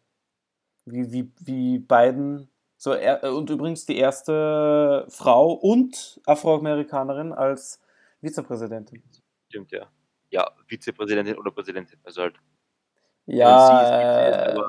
Wie, 0.84 1.10
wie, 1.12 1.32
wie 1.40 1.78
Biden. 1.78 2.48
So, 2.82 2.94
er, 2.94 3.22
äh, 3.22 3.28
und 3.28 3.48
übrigens 3.48 3.86
die 3.86 3.96
erste 3.96 5.06
Frau 5.08 5.52
und 5.52 6.20
Afroamerikanerin 6.26 7.32
als 7.32 7.80
Vizepräsidentin. 8.20 9.04
Stimmt, 9.48 9.70
ja. 9.70 9.88
Ja, 10.30 10.50
Vizepräsidentin 10.66 11.38
oder 11.38 11.52
Präsidentin. 11.52 12.00
Also 12.02 12.22
halt 12.22 12.34
Ja, 13.26 14.50
äh, 14.52 14.60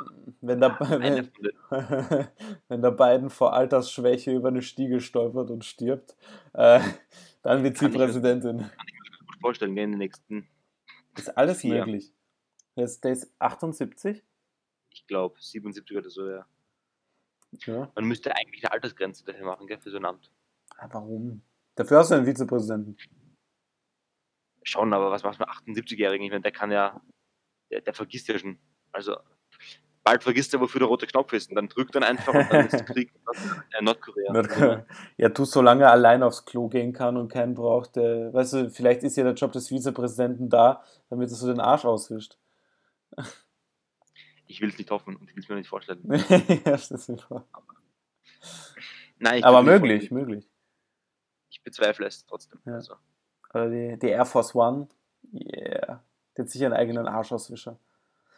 wenn, 0.41 0.62
der, 0.62 0.80
wenn, 0.80 1.32
wenn 2.67 2.82
der 2.84 2.91
Biden 2.91 3.32
vor 3.32 3.54
Altersschwäche 3.54 4.32
über 4.32 4.49
eine 4.49 4.62
Stiege 4.62 5.02
stolpert 5.02 5.49
und 5.49 5.65
stirbt, 5.65 6.15
äh, 6.54 6.82
dann 7.41 7.63
sie 7.63 7.71
Kann 7.73 7.93
ich 7.93 7.97
mir- 7.97 8.06
Präsidentin. 8.06 8.58
kann 8.60 8.69
ich 8.88 8.93
mir 8.93 9.10
das 9.10 9.19
gut 9.26 9.41
vorstellen, 9.41 9.76
in 9.76 9.89
den 9.93 9.97
nächsten, 9.97 10.47
Ist 11.17 11.36
alles 11.36 11.63
möglich. 11.63 12.13
Der 12.76 12.86
ist, 12.86 13.04
der 13.04 13.13
ist 13.13 13.34
78. 13.39 14.21
ich 14.91 15.08
glaube, 15.08 15.41
77 15.41 15.97
oder 15.97 16.12
so, 16.12 16.30
ja. 16.30 16.45
Ja. 17.65 17.91
Man 17.95 18.05
müsste 18.05 18.35
eigentlich 18.35 18.63
eine 18.63 18.73
Altersgrenze 18.73 19.23
dafür 19.25 19.45
machen, 19.45 19.67
gell, 19.67 19.79
für 19.79 19.91
so 19.91 19.97
ein 19.97 20.05
Amt. 20.05 20.31
Ah, 20.77 20.87
Warum? 20.91 21.41
Dafür 21.75 21.99
hast 21.99 22.11
du 22.11 22.15
einen 22.15 22.25
Vizepräsidenten. 22.25 22.97
Schon, 24.63 24.93
aber 24.93 25.11
was 25.11 25.23
macht 25.23 25.39
man 25.39 25.49
78-Jährigen? 25.49 26.25
Ich 26.25 26.31
meine, 26.31 26.41
der 26.41 26.51
kann 26.51 26.71
ja, 26.71 27.01
der, 27.71 27.81
der 27.81 27.93
vergisst 27.93 28.27
ja 28.27 28.37
schon. 28.37 28.59
Also, 28.91 29.17
bald 30.03 30.23
vergisst 30.23 30.53
er, 30.53 30.61
wofür 30.61 30.79
der 30.79 30.87
rote 30.87 31.07
Knopf 31.07 31.33
ist. 31.33 31.49
Und 31.49 31.55
dann 31.55 31.67
drückt 31.67 31.95
er 31.95 32.03
einfach 32.03 32.33
und 32.33 32.51
dann 32.51 32.67
ist 32.67 32.85
Krieg 32.85 33.11
in 33.79 33.85
Nordkorea. 33.85 34.31
Nordkorea. 34.31 34.85
Ja, 35.17 35.29
du, 35.29 35.45
solange 35.45 35.83
er 35.83 35.91
allein 35.91 36.23
aufs 36.23 36.45
Klo 36.45 36.67
gehen 36.67 36.93
kann 36.93 37.17
und 37.17 37.31
keinen 37.31 37.55
braucht, 37.55 37.95
der, 37.95 38.33
weißt 38.33 38.53
du, 38.53 38.69
vielleicht 38.69 39.03
ist 39.03 39.17
ja 39.17 39.23
der 39.23 39.33
Job 39.33 39.51
des 39.51 39.69
Vizepräsidenten 39.69 40.49
da, 40.49 40.83
damit 41.09 41.29
er 41.29 41.35
so 41.35 41.47
den 41.47 41.59
Arsch 41.59 41.85
auswischt. 41.85 42.37
Ich 44.53 44.61
will 44.61 44.69
es 44.69 44.77
nicht 44.77 44.91
hoffen 44.91 45.15
und 45.15 45.27
ich 45.27 45.35
will 45.35 45.41
es 45.41 45.49
mir 45.49 45.55
nicht 45.55 45.67
vorstellen. 45.67 46.07
das 46.63 46.91
ist 46.91 47.07
super. 47.07 47.47
Nein, 49.17 49.39
ich 49.39 49.45
Aber 49.45 49.63
möglich, 49.63 50.09
vorstellen. 50.09 50.27
möglich. 50.27 50.49
Ich 51.49 51.63
bezweifle 51.63 52.05
es 52.05 52.23
trotzdem. 52.27 52.59
Ja. 52.65 52.75
Also, 52.75 52.93
Oder 53.51 53.69
die, 53.71 53.97
die 53.97 54.09
Air 54.09 54.25
Force 54.25 54.53
One, 54.53 54.89
yeah, 55.33 56.03
die 56.37 56.41
hat 56.43 56.49
sicher 56.51 56.67
einen 56.67 56.75
eigenen 56.75 57.07
Arschauswischer. 57.07 57.79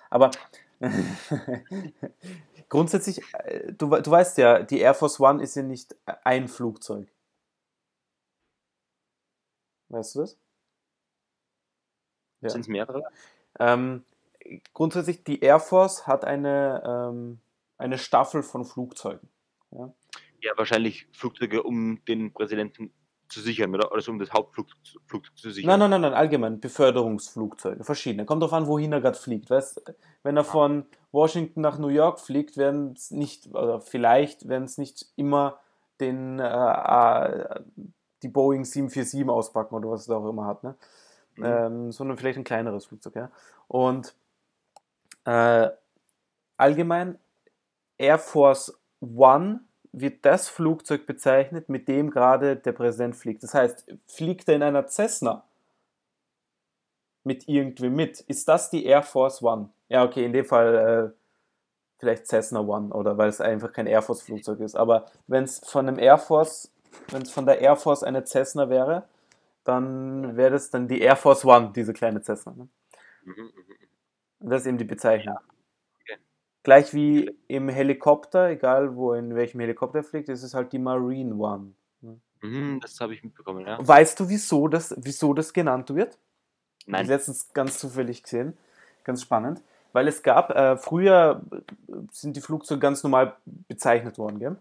Aber 0.10 0.32
grundsätzlich, 2.70 3.22
äh, 3.34 3.74
du, 3.74 3.90
du 3.90 4.10
weißt 4.10 4.38
ja, 4.38 4.64
die 4.64 4.80
Air 4.80 4.94
Force 4.94 5.20
One 5.20 5.44
ist 5.44 5.56
ja 5.56 5.64
nicht 5.64 5.98
ein 6.24 6.48
Flugzeug. 6.48 7.12
Weißt 9.90 10.16
du 10.16 10.20
das? 10.22 10.40
Ja. 12.40 12.52
Sind 12.52 12.62
es 12.62 12.68
mehrere? 12.70 13.04
Ähm, 13.60 14.06
grundsätzlich, 14.74 15.24
die 15.24 15.40
Air 15.42 15.60
Force 15.60 16.08
hat 16.08 16.26
eine, 16.26 16.84
ähm, 16.86 17.40
eine 17.78 17.98
Staffel 17.98 18.44
von 18.44 18.66
Flugzeugen. 18.66 19.30
Ja, 20.42 20.54
wahrscheinlich 20.56 21.08
Flugzeuge, 21.12 21.64
um 21.64 22.04
den 22.06 22.34
Präsidenten 22.34 22.92
zu 23.30 23.42
sichern, 23.42 23.74
oder? 23.74 23.92
Oder 23.92 24.02
so, 24.02 24.12
um 24.12 24.20
das 24.20 24.32
Hauptflugzeug 24.32 25.02
Flugzeug 25.08 25.38
zu 25.38 25.52
sichern. 25.52 25.68
Nein, 25.68 25.80
nein, 25.80 25.90
nein, 25.90 26.02
nein, 26.02 26.14
allgemein 26.14 26.60
Beförderungsflugzeuge, 26.60 27.84
verschiedene. 27.84 28.26
Kommt 28.26 28.44
drauf 28.44 28.54
an, 28.54 28.68
wohin 28.68 28.94
er 28.94 29.02
gerade 29.02 29.18
fliegt. 29.18 29.50
Weißt, 29.50 29.82
wenn 30.24 30.38
er 30.38 30.44
von 30.44 30.86
Washington 31.12 31.62
nach 31.62 31.80
New 31.80 31.88
York 31.88 32.20
fliegt, 32.20 32.58
werden 32.58 32.94
es 32.94 33.12
nicht, 33.12 33.48
oder 33.48 33.82
vielleicht 33.82 34.48
werden 34.48 34.66
es 34.66 34.78
nicht 34.78 35.08
immer 35.16 35.60
den, 36.00 36.40
äh, 36.40 37.62
die 38.22 38.30
Boeing 38.30 38.66
747 38.66 39.28
auspacken 39.30 39.76
oder 39.76 39.90
was 39.90 40.08
er 40.08 40.18
auch 40.18 40.30
immer 40.30 40.46
hat, 40.46 40.64
ne? 40.64 40.76
Mhm. 41.38 41.46
ähm, 41.46 41.92
sondern 41.92 42.18
vielleicht 42.18 42.38
ein 42.38 42.44
kleineres 42.44 42.86
Flugzeug. 42.86 43.16
Ja? 43.16 43.32
Und 43.68 44.16
äh, 45.26 45.70
allgemein 46.58 47.20
Air 47.98 48.20
Force 48.20 48.80
One 49.02 49.62
wird 49.92 50.26
das 50.26 50.50
Flugzeug 50.50 51.06
bezeichnet, 51.06 51.70
mit 51.70 51.88
dem 51.88 52.10
gerade 52.10 52.56
der 52.56 52.74
Präsident 52.74 53.16
fliegt. 53.16 53.44
Das 53.44 53.54
heißt, 53.54 53.94
fliegt 54.08 54.48
er 54.50 54.56
in 54.56 54.64
einer 54.64 54.88
Cessna 54.88 55.44
mit 57.24 57.48
irgendwem 57.48 57.96
mit? 57.96 58.20
Ist 58.22 58.48
das 58.48 58.70
die 58.70 58.86
Air 58.86 59.04
Force 59.04 59.42
One? 59.42 59.70
Ja, 59.90 60.04
okay, 60.04 60.26
in 60.26 60.34
dem 60.34 60.46
Fall 60.46 61.14
äh, 61.14 61.20
vielleicht 61.98 62.28
Cessna 62.28 62.60
One 62.60 62.94
oder 62.94 63.18
weil 63.18 63.30
es 63.30 63.42
einfach 63.42 63.72
kein 63.72 63.88
Air 63.88 64.02
Force 64.02 64.22
Flugzeug 64.22 64.60
ist. 64.60 64.76
Aber 64.76 65.06
wenn 65.28 65.46
es 65.46 65.60
von 65.60 65.88
einem 65.88 66.00
Air 66.00 66.18
Force, 66.18 66.72
wenn 67.10 67.22
es 67.22 67.32
von 67.32 67.46
der 67.46 67.60
Air 67.60 67.76
Force 67.78 68.04
eine 68.04 68.26
Cessna 68.26 68.70
wäre, 68.70 69.08
dann 69.64 70.36
wäre 70.38 70.52
das 70.52 70.70
dann 70.70 70.88
die 70.88 71.02
Air 71.02 71.16
Force 71.16 71.46
One, 71.46 71.72
diese 71.74 71.94
kleine 71.94 72.22
Cessna. 72.22 72.54
Ne? 72.56 72.68
Mhm, 73.24 73.34
mhm, 73.34 73.44
mhm. 73.46 73.85
Und 74.40 74.50
das 74.50 74.62
ist 74.62 74.68
eben 74.68 74.78
die 74.78 74.84
Bezeichnung. 74.84 75.38
okay. 76.02 76.18
Gleich 76.64 76.94
wie 76.94 77.36
im 77.48 77.70
Helikopter, 77.70 78.50
egal 78.50 78.96
wo 78.96 79.14
in 79.14 79.36
welchem 79.36 79.60
Helikopter 79.60 80.00
er 80.00 80.04
fliegt, 80.04 80.30
ist 80.30 80.44
es 80.44 80.54
halt 80.54 80.74
die 80.74 80.80
Marine 80.80 81.36
One. 81.36 81.74
Mhm, 82.42 82.80
das 82.82 83.00
habe 83.00 83.14
ich 83.14 83.24
mitbekommen, 83.24 83.66
ja. 83.66 83.78
Weißt 83.80 84.20
du, 84.20 84.30
wieso 84.30 84.68
das, 84.68 84.94
wieso 84.98 85.34
das 85.34 85.52
genannt 85.54 85.94
wird? 85.96 86.14
Hab 86.14 86.18
ich 86.82 86.88
Nein. 86.88 87.08
letztens 87.08 87.52
ganz 87.54 87.80
zufällig 87.80 88.22
gesehen. 88.22 88.56
Ganz 89.04 89.22
spannend. 89.24 89.62
Weil 89.94 90.08
es 90.08 90.22
gab, 90.22 90.52
äh, 90.52 90.78
früher 90.78 91.42
sind 92.12 92.36
die 92.36 92.42
Flugzeuge 92.42 92.80
ganz 92.82 93.02
normal 93.04 93.36
bezeichnet 93.68 94.18
worden, 94.18 94.40
gell? 94.40 94.56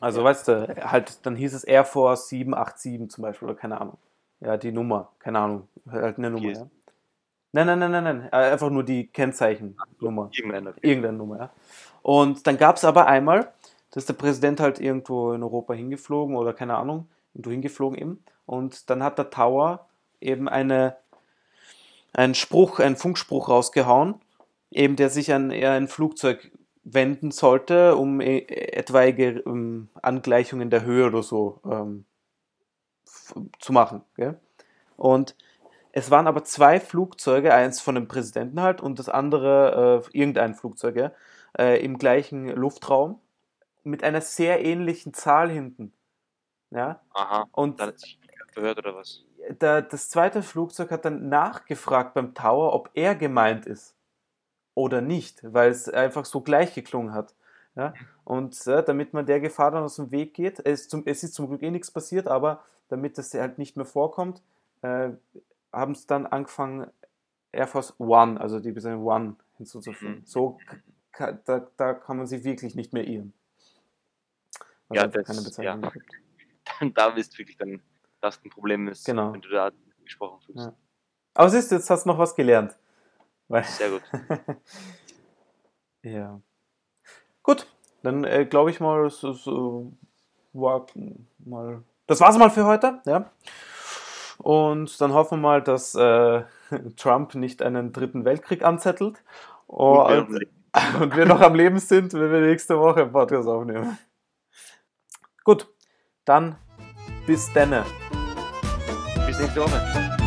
Also, 0.00 0.22
weißt 0.22 0.48
du, 0.48 0.68
halt, 0.90 1.24
dann 1.26 1.34
hieß 1.34 1.54
es 1.54 1.64
Air 1.64 1.84
Force 1.84 2.28
787 2.28 3.10
zum 3.10 3.22
Beispiel, 3.22 3.48
oder 3.48 3.56
keine 3.56 3.80
Ahnung. 3.80 3.98
Ja, 4.40 4.56
die 4.56 4.70
Nummer, 4.72 5.10
keine 5.18 5.38
Ahnung, 5.40 5.68
halt 5.90 6.18
eine 6.18 6.30
Nummer, 6.30 6.50
ist- 6.50 6.60
ja. 6.60 6.68
Nein, 7.52 7.66
nein, 7.66 7.78
nein, 7.80 7.90
nein, 7.90 8.04
nein, 8.04 8.28
äh, 8.32 8.52
einfach 8.52 8.70
nur 8.70 8.84
die 8.84 9.08
Kennzeichennummer. 9.08 10.30
Irgendeiner. 10.32 10.74
Irgendeine 10.82 11.16
Nummer, 11.16 11.38
ja. 11.38 11.50
Und 12.02 12.46
dann 12.46 12.56
gab 12.56 12.76
es 12.76 12.84
aber 12.84 13.06
einmal, 13.06 13.52
da 13.90 13.98
ist 13.98 14.08
der 14.08 14.14
Präsident 14.14 14.60
halt 14.60 14.80
irgendwo 14.80 15.32
in 15.32 15.42
Europa 15.42 15.74
hingeflogen 15.74 16.36
oder 16.36 16.52
keine 16.52 16.76
Ahnung, 16.76 17.08
irgendwo 17.34 17.50
hingeflogen 17.50 17.98
eben. 17.98 18.24
Und 18.46 18.88
dann 18.88 19.02
hat 19.02 19.18
der 19.18 19.30
Tower 19.30 19.86
eben 20.20 20.48
eine, 20.48 20.96
einen 22.12 22.34
Spruch, 22.34 22.78
einen 22.78 22.96
Funkspruch 22.96 23.48
rausgehauen, 23.48 24.14
eben 24.70 24.96
der 24.96 25.10
sich 25.10 25.32
an 25.32 25.50
eher 25.50 25.72
ein 25.72 25.88
Flugzeug 25.88 26.50
wenden 26.84 27.30
sollte, 27.30 27.96
um 27.96 28.20
e- 28.20 28.46
etwaige 28.46 29.42
ähm, 29.46 29.88
Angleichungen 30.02 30.70
der 30.70 30.84
Höhe 30.84 31.06
oder 31.06 31.22
so 31.22 31.60
ähm, 31.64 32.04
zu 33.58 33.72
machen. 33.72 34.02
Gell? 34.16 34.38
Und 34.96 35.34
es 35.92 36.10
waren 36.10 36.26
aber 36.26 36.44
zwei 36.44 36.80
Flugzeuge, 36.80 37.54
eins 37.54 37.80
von 37.80 37.94
dem 37.94 38.08
Präsidenten 38.08 38.60
halt 38.60 38.80
und 38.80 38.98
das 38.98 39.08
andere 39.08 40.04
äh, 40.12 40.18
irgendein 40.18 40.54
Flugzeug, 40.54 40.96
ja, 40.96 41.12
äh, 41.58 41.82
im 41.84 41.98
gleichen 41.98 42.48
Luftraum 42.48 43.20
mit 43.82 44.04
einer 44.04 44.20
sehr 44.20 44.64
ähnlichen 44.64 45.14
Zahl 45.14 45.50
hinten. 45.50 45.92
Ja, 46.70 47.00
Aha. 47.14 47.46
und 47.52 47.80
Da 47.80 47.92
sich 47.96 48.18
verhört 48.52 48.78
oder 48.78 48.94
was? 48.94 49.24
der, 49.48 49.82
das 49.82 50.08
zweite 50.08 50.42
Flugzeug 50.42 50.90
hat 50.90 51.04
dann 51.04 51.28
nachgefragt 51.28 52.14
beim 52.14 52.34
Tower, 52.34 52.72
ob 52.74 52.90
er 52.94 53.14
gemeint 53.14 53.66
ist 53.66 53.96
oder 54.74 55.00
nicht, 55.00 55.40
weil 55.42 55.70
es 55.70 55.88
einfach 55.88 56.24
so 56.24 56.40
gleich 56.40 56.74
geklungen 56.74 57.12
hat. 57.12 57.34
Ja? 57.74 57.94
Und 58.24 58.66
äh, 58.66 58.82
damit 58.82 59.12
man 59.12 59.26
der 59.26 59.40
Gefahr 59.40 59.70
dann 59.70 59.82
aus 59.82 59.96
dem 59.96 60.10
Weg 60.10 60.34
geht, 60.34 60.64
es, 60.64 60.88
zum, 60.88 61.02
es 61.06 61.22
ist 61.22 61.34
zum 61.34 61.48
Glück 61.48 61.62
eh 61.62 61.70
nichts 61.70 61.90
passiert, 61.90 62.28
aber 62.28 62.62
damit 62.88 63.18
das 63.18 63.34
halt 63.34 63.58
nicht 63.58 63.76
mehr 63.76 63.86
vorkommt, 63.86 64.42
äh, 64.82 65.10
haben 65.72 65.92
es 65.92 66.06
dann 66.06 66.26
angefangen, 66.26 66.90
Air 67.52 67.66
Force 67.66 67.94
One, 67.98 68.40
also 68.40 68.60
die 68.60 68.72
Bezeichnung 68.72 69.04
One 69.04 69.36
hinzuzufügen. 69.56 70.16
Mhm. 70.20 70.26
So, 70.26 70.58
da, 71.18 71.66
da 71.76 71.94
kann 71.94 72.16
man 72.16 72.26
sich 72.26 72.44
wirklich 72.44 72.74
nicht 72.74 72.92
mehr 72.92 73.04
irren. 73.06 73.32
Weil 74.88 74.98
Ja, 74.98 75.02
es 75.02 75.06
einfach 75.06 75.20
das- 75.22 75.26
keine 75.26 75.42
Bezeichnung 75.42 75.82
ja. 75.84 75.92
Dann, 76.80 76.94
da 76.94 77.08
ist 77.10 77.36
wirklich 77.38 77.56
dann 77.56 77.82
das 78.20 78.40
ein 78.44 78.50
Problem 78.50 78.86
ist, 78.88 79.04
Genau. 79.04 79.32
wenn 79.32 79.40
du 79.40 79.48
da 79.48 79.70
gesprochen 80.04 80.40
fühlst. 80.40 80.66
Ja. 80.66 80.76
Aber 81.34 81.48
siehst 81.50 81.70
du, 81.70 81.74
jetzt 81.74 81.90
hast 81.90 82.04
du 82.04 82.10
noch 82.10 82.18
was 82.18 82.34
gelernt. 82.36 82.76
Sehr 83.48 83.90
gut. 83.90 84.02
ja. 86.02 86.40
Gut, 87.42 87.66
dann 88.02 88.24
äh, 88.24 88.46
glaube 88.46 88.70
ich 88.70 88.78
mal, 88.80 89.02
das 89.04 89.22
ist, 89.24 89.46
äh, 89.46 89.50
war 90.52 90.86
mal. 91.38 91.82
Das 92.06 92.20
war's 92.20 92.38
mal 92.38 92.50
für 92.50 92.64
heute, 92.66 93.00
ja. 93.06 93.30
Und 94.40 95.00
dann 95.00 95.12
hoffen 95.12 95.38
wir 95.38 95.42
mal, 95.42 95.62
dass 95.62 95.94
äh, 95.94 96.42
Trump 96.96 97.34
nicht 97.34 97.62
einen 97.62 97.92
dritten 97.92 98.24
Weltkrieg 98.24 98.64
anzettelt. 98.64 99.22
Und 99.66 100.08
wir 100.08 100.26
und, 100.28 100.46
und 101.00 101.16
wir 101.16 101.26
noch 101.26 101.40
am 101.40 101.54
Leben 101.54 101.78
sind, 101.78 102.12
wenn 102.14 102.32
wir 102.32 102.40
nächste 102.40 102.78
Woche 102.78 103.02
einen 103.02 103.12
Podcast 103.12 103.48
aufnehmen. 103.48 103.98
Gut, 105.44 105.68
dann 106.24 106.56
bis 107.26 107.52
denne. 107.52 107.84
Bis 109.26 109.38
nächste 109.38 109.60
Woche. 109.60 110.19